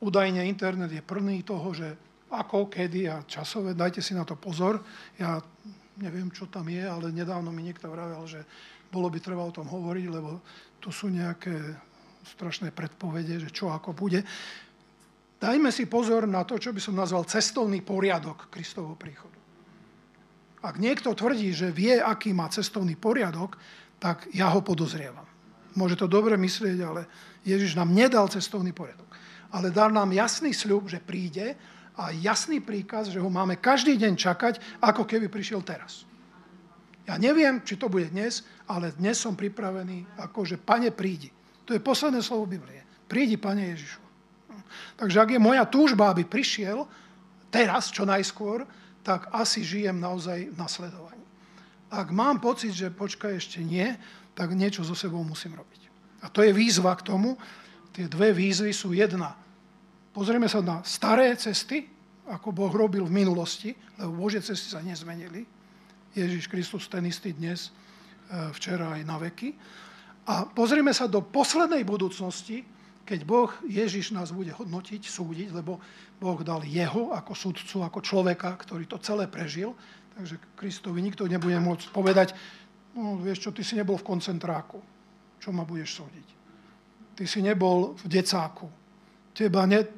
[0.00, 1.88] údajne internet je plný toho, že
[2.28, 4.80] ako, kedy a časové, dajte si na to pozor.
[5.16, 5.40] Ja
[6.00, 8.44] neviem, čo tam je, ale nedávno mi niekto vravel, že
[8.88, 10.40] bolo by treba o tom hovoriť, lebo
[10.80, 11.52] tu sú nejaké
[12.36, 14.20] strašné predpovede, že čo ako bude.
[15.38, 19.37] Dajme si pozor na to, čo by som nazval cestovný poriadok Kristovho príchodu.
[20.58, 23.54] Ak niekto tvrdí, že vie, aký má cestovný poriadok,
[24.02, 25.26] tak ja ho podozrievam.
[25.78, 27.06] Môže to dobre myslieť, ale
[27.46, 29.06] Ježiš nám nedal cestovný poriadok.
[29.54, 31.54] Ale dal nám jasný sľub, že príde
[31.94, 36.06] a jasný príkaz, že ho máme každý deň čakať, ako keby prišiel teraz.
[37.08, 41.32] Ja neviem, či to bude dnes, ale dnes som pripravený, ako že Pane prídi.
[41.64, 42.84] To je posledné slovo Biblie.
[43.08, 44.02] Prídi, Pane Ježišu.
[45.00, 46.84] Takže ak je moja túžba, aby prišiel
[47.48, 48.68] teraz, čo najskôr,
[49.08, 51.24] tak asi žijem naozaj v nasledovaní.
[51.88, 53.96] Ak mám pocit, že počkaj ešte nie,
[54.36, 55.82] tak niečo so sebou musím robiť.
[56.20, 57.40] A to je výzva k tomu.
[57.96, 59.32] Tie dve výzvy sú jedna
[60.18, 61.86] Pozrieme sa na staré cesty,
[62.26, 63.70] ako Boh robil v minulosti,
[64.02, 65.46] lebo Božie cesty sa nezmenili.
[66.10, 69.54] Ježiš Kristus ten istý dnes, e, včera aj na veky.
[70.26, 72.66] A pozrieme sa do poslednej budúcnosti,
[73.08, 75.80] keď Boh, Ježiš nás bude hodnotiť, súdiť, lebo
[76.20, 79.72] Boh dal jeho ako sudcu, ako človeka, ktorý to celé prežil.
[80.12, 82.36] Takže Kristovi nikto nebude môcť povedať,
[82.92, 84.76] no vieš čo, ty si nebol v koncentráku,
[85.40, 86.28] čo ma budeš súdiť.
[87.16, 88.68] Ty si nebol v decáku,
[89.32, 89.88] teba ne,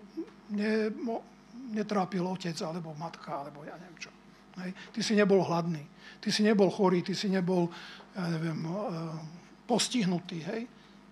[0.54, 0.94] ne,
[1.74, 4.12] netrápil otec alebo matka, alebo ja neviem čo.
[4.62, 4.70] Hej.
[4.94, 5.82] Ty si nebol hladný,
[6.22, 7.66] ty si nebol chorý, ty si nebol,
[8.14, 8.78] ja neviem, eh,
[9.66, 10.62] postihnutý, hej.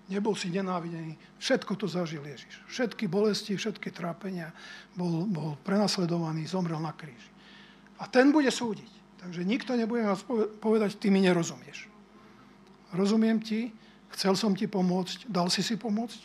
[0.09, 1.17] Nebol si nenávidený.
[1.37, 2.65] Všetko to zažil Ježiš.
[2.69, 4.57] Všetky bolesti, všetky trápenia.
[4.97, 7.29] Bol, bol prenasledovaný, zomrel na kríži.
[8.01, 8.89] A ten bude súdiť.
[9.21, 10.25] Takže nikto nebude vás
[10.63, 11.91] povedať, ty mi nerozumieš.
[12.95, 13.69] Rozumiem ti,
[14.17, 16.21] chcel som ti pomôcť, dal si si pomôcť.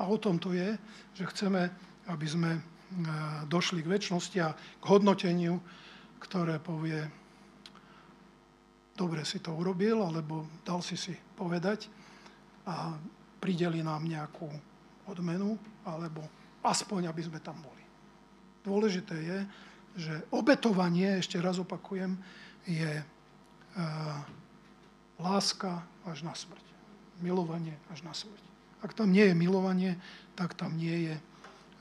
[0.00, 0.72] A o tom to je,
[1.12, 1.68] že chceme
[2.10, 2.60] aby sme e,
[3.46, 5.62] došli k väčšnosti a k hodnoteniu,
[6.18, 6.98] ktoré povie,
[8.98, 11.86] dobre si to urobil, alebo dal si si povedať
[12.66, 12.94] a
[13.42, 14.46] prideli nám nejakú
[15.08, 16.22] odmenu, alebo
[16.62, 17.82] aspoň, aby sme tam boli.
[18.62, 19.38] Dôležité je,
[19.98, 22.14] že obetovanie, ešte raz opakujem,
[22.64, 23.04] je e,
[25.18, 26.62] láska až na smrť.
[27.18, 28.44] Milovanie až na smrť.
[28.82, 29.98] Ak tam nie je milovanie,
[30.38, 31.14] tak tam nie je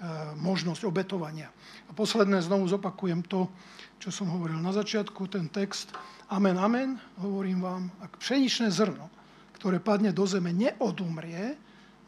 [0.01, 1.53] E, možnosť obetovania.
[1.85, 3.45] A posledné znovu zopakujem to,
[4.01, 5.93] čo som hovoril na začiatku, ten text.
[6.25, 9.13] Amen, amen, hovorím vám, ak pšeničné zrno,
[9.61, 11.53] ktoré padne do zeme, neodumrie,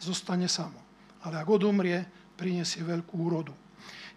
[0.01, 0.82] zostane samo.
[1.22, 2.01] Ale ak odumrie,
[2.34, 3.54] prinesie veľkú úrodu.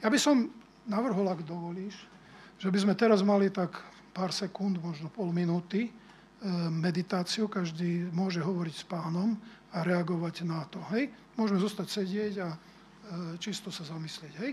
[0.01, 0.49] Ja by som
[0.89, 1.95] navrhol, ak dovolíš,
[2.57, 3.77] že by sme teraz mali tak
[4.17, 5.91] pár sekúnd, možno pol minúty, e,
[6.73, 9.37] meditáciu, každý môže hovoriť s pánom
[9.77, 10.81] a reagovať na to.
[10.97, 11.13] Hej?
[11.37, 12.49] Môžeme zostať sedieť a
[13.07, 14.53] E, čisto sa zamyslieť, hej?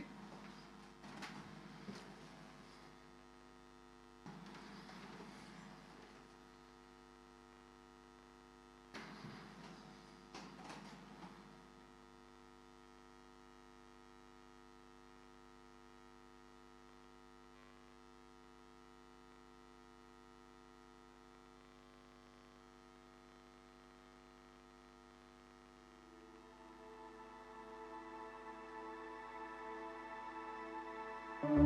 [31.44, 31.60] Pane,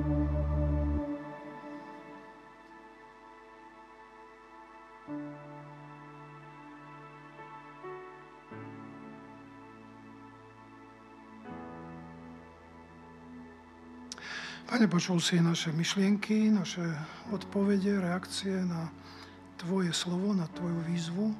[14.89, 16.83] počul si naše myšlienky, naše
[17.31, 18.89] odpovede, reakcie na
[19.61, 21.37] Tvoje slovo, na Tvoju výzvu.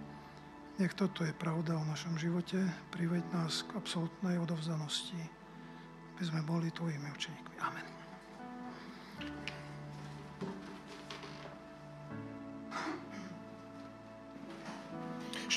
[0.77, 2.61] Nech toto je pravda o našom živote.
[2.93, 5.37] Priveď nás k absolútnej odovzdanosti.
[6.17, 7.61] aby sme boli tvojimi učeníkmi.
[7.61, 7.96] Amen.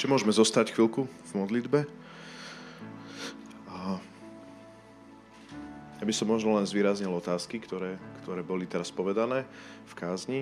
[0.01, 1.85] Ešte môžeme zostať chvíľku v modlitbe.
[3.69, 4.01] A
[6.01, 9.45] ja by som možno len zvýraznil otázky, ktoré, ktoré boli teraz povedané
[9.85, 10.41] v kázni.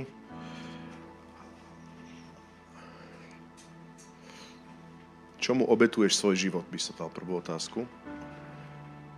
[5.43, 7.83] Čomu obetuješ svoj život, by sa dal prvú otázku.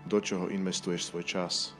[0.08, 1.76] Do čoho investuješ svoj čas?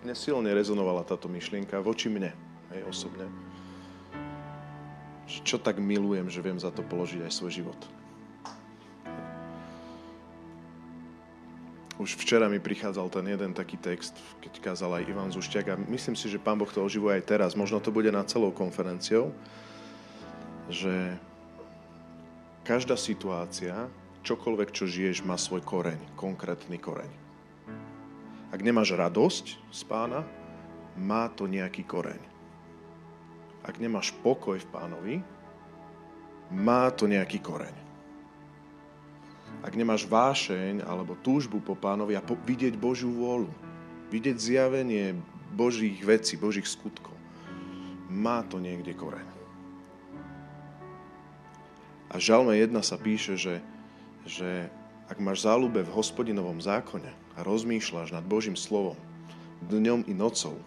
[0.00, 2.32] Mne silne rezonovala táto myšlienka voči mne,
[2.72, 3.51] hej, osobne
[5.40, 7.80] čo tak milujem, že viem za to položiť aj svoj život.
[11.96, 16.18] Už včera mi prichádzal ten jeden taký text, keď kázal aj Ivan Zušťak a myslím
[16.18, 17.54] si, že Pán Boh to oživuje aj teraz.
[17.54, 19.30] Možno to bude na celou konferenciou,
[20.66, 21.14] že
[22.66, 23.86] každá situácia,
[24.26, 27.12] čokoľvek, čo žiješ, má svoj koreň, konkrétny koreň.
[28.50, 30.26] Ak nemáš radosť z pána,
[30.98, 32.31] má to nejaký koreň
[33.62, 35.14] ak nemáš pokoj v pánovi,
[36.52, 37.72] má to nejaký koreň.
[39.62, 43.52] Ak nemáš vášeň alebo túžbu po pánovi a po, vidieť Božiu vôľu,
[44.10, 45.14] vidieť zjavenie
[45.54, 47.14] Božích vecí, Božích skutkov,
[48.10, 49.24] má to niekde koreň.
[52.12, 53.64] A žalme jedna sa píše, že,
[54.28, 54.68] že
[55.08, 58.98] ak máš záľube v hospodinovom zákone a rozmýšľaš nad Božím slovom
[59.64, 60.58] dňom i nocou,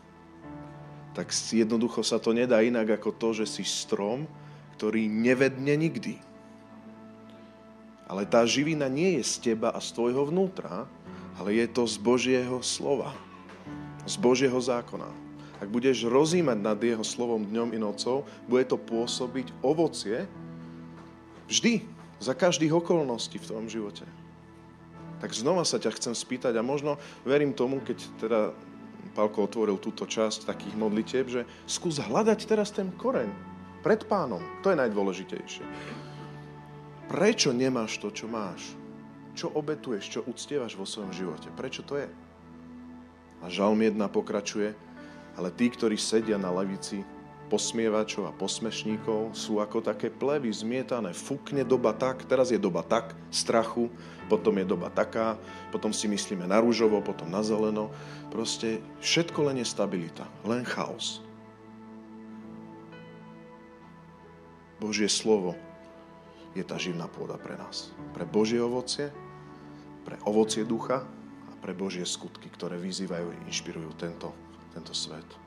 [1.16, 4.28] tak jednoducho sa to nedá inak ako to, že si strom,
[4.76, 6.20] ktorý nevedne nikdy.
[8.06, 10.86] Ale tá živina nie je z teba a z tvojho vnútra,
[11.40, 13.16] ale je to z Božieho slova,
[14.04, 15.08] z Božieho zákona.
[15.64, 20.28] Ak budeš rozímať nad jeho slovom dňom i nocou, bude to pôsobiť ovocie
[21.48, 24.06] vždy, za každých okolností v tvojom živote.
[25.20, 28.40] Tak znova sa ťa chcem spýtať a možno verím tomu, keď teda
[29.14, 33.30] Pálko otvoril túto časť takých modlitieb, že skús hľadať teraz ten koreň
[33.86, 34.42] pred pánom.
[34.66, 35.66] To je najdôležitejšie.
[37.06, 38.74] Prečo nemáš to, čo máš?
[39.38, 41.54] Čo obetuješ, čo uctievaš vo svojom živote?
[41.54, 42.10] Prečo to je?
[43.44, 44.74] A žalm jedna pokračuje,
[45.38, 47.06] ale tí, ktorí sedia na lavici
[47.46, 51.14] posmievačov a posmešníkov sú ako také plevy zmietané.
[51.14, 53.90] Fúkne doba tak, teraz je doba tak, strachu,
[54.26, 55.38] potom je doba taká,
[55.70, 57.94] potom si myslíme na rúžovo, potom na zeleno.
[58.34, 61.22] Proste všetko len je stabilita, len chaos.
[64.82, 65.56] Božie slovo
[66.58, 67.94] je tá živná pôda pre nás.
[68.18, 69.14] Pre Božie ovocie,
[70.04, 71.06] pre ovocie ducha
[71.46, 74.34] a pre Božie skutky, ktoré vyzývajú a inšpirujú tento,
[74.74, 75.45] tento svet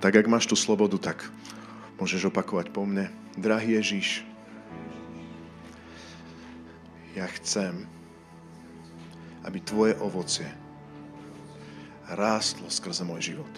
[0.00, 1.28] tak ak máš tú slobodu, tak
[2.00, 3.12] môžeš opakovať po mne.
[3.36, 4.24] Drahý Ježiš,
[7.12, 7.84] ja chcem,
[9.44, 10.48] aby tvoje ovocie
[12.16, 13.54] rástlo skrze môj život.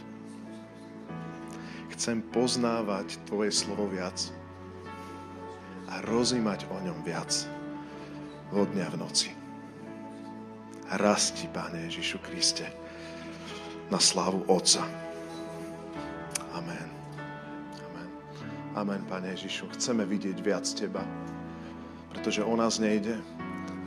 [1.95, 4.18] Chcem poznávať tvoje slovo viac
[5.88, 7.30] a rozímať o ňom viac
[8.51, 9.30] vo dňa v noci.
[10.93, 12.68] Rasti, Páne Ježišu Kriste,
[13.88, 14.84] na slávu Otca.
[16.53, 16.88] Amen.
[17.80, 18.09] Amen.
[18.76, 19.72] Amen, Pane Ježišu.
[19.72, 21.00] Chceme vidieť viac Teba,
[22.12, 23.16] pretože o nás nejde.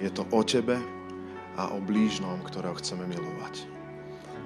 [0.01, 0.81] Je to o Tebe
[1.55, 3.69] a o blížnom, ktorého chceme milovať.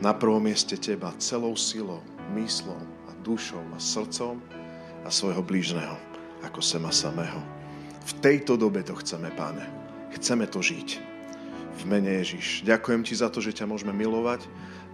[0.04, 2.04] Na prvom mieste Teba celou silou,
[2.36, 4.44] myslom a dušou a srdcom
[5.04, 5.96] a svojho blížneho,
[6.44, 7.40] ako sema samého.
[8.04, 9.64] V tejto dobe to chceme, Pane.
[10.20, 10.90] Chceme to žiť.
[11.80, 12.68] V mene Ježiš.
[12.68, 14.44] Ďakujem Ti za to, že ťa môžeme milovať,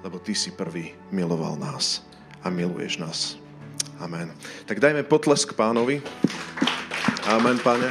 [0.05, 2.05] lebo Ty si prvý miloval nás
[2.46, 3.41] a miluješ nás.
[3.98, 4.30] Amen.
[4.70, 5.98] Tak dajme potlesk pánovi.
[7.26, 7.89] Amen, pane.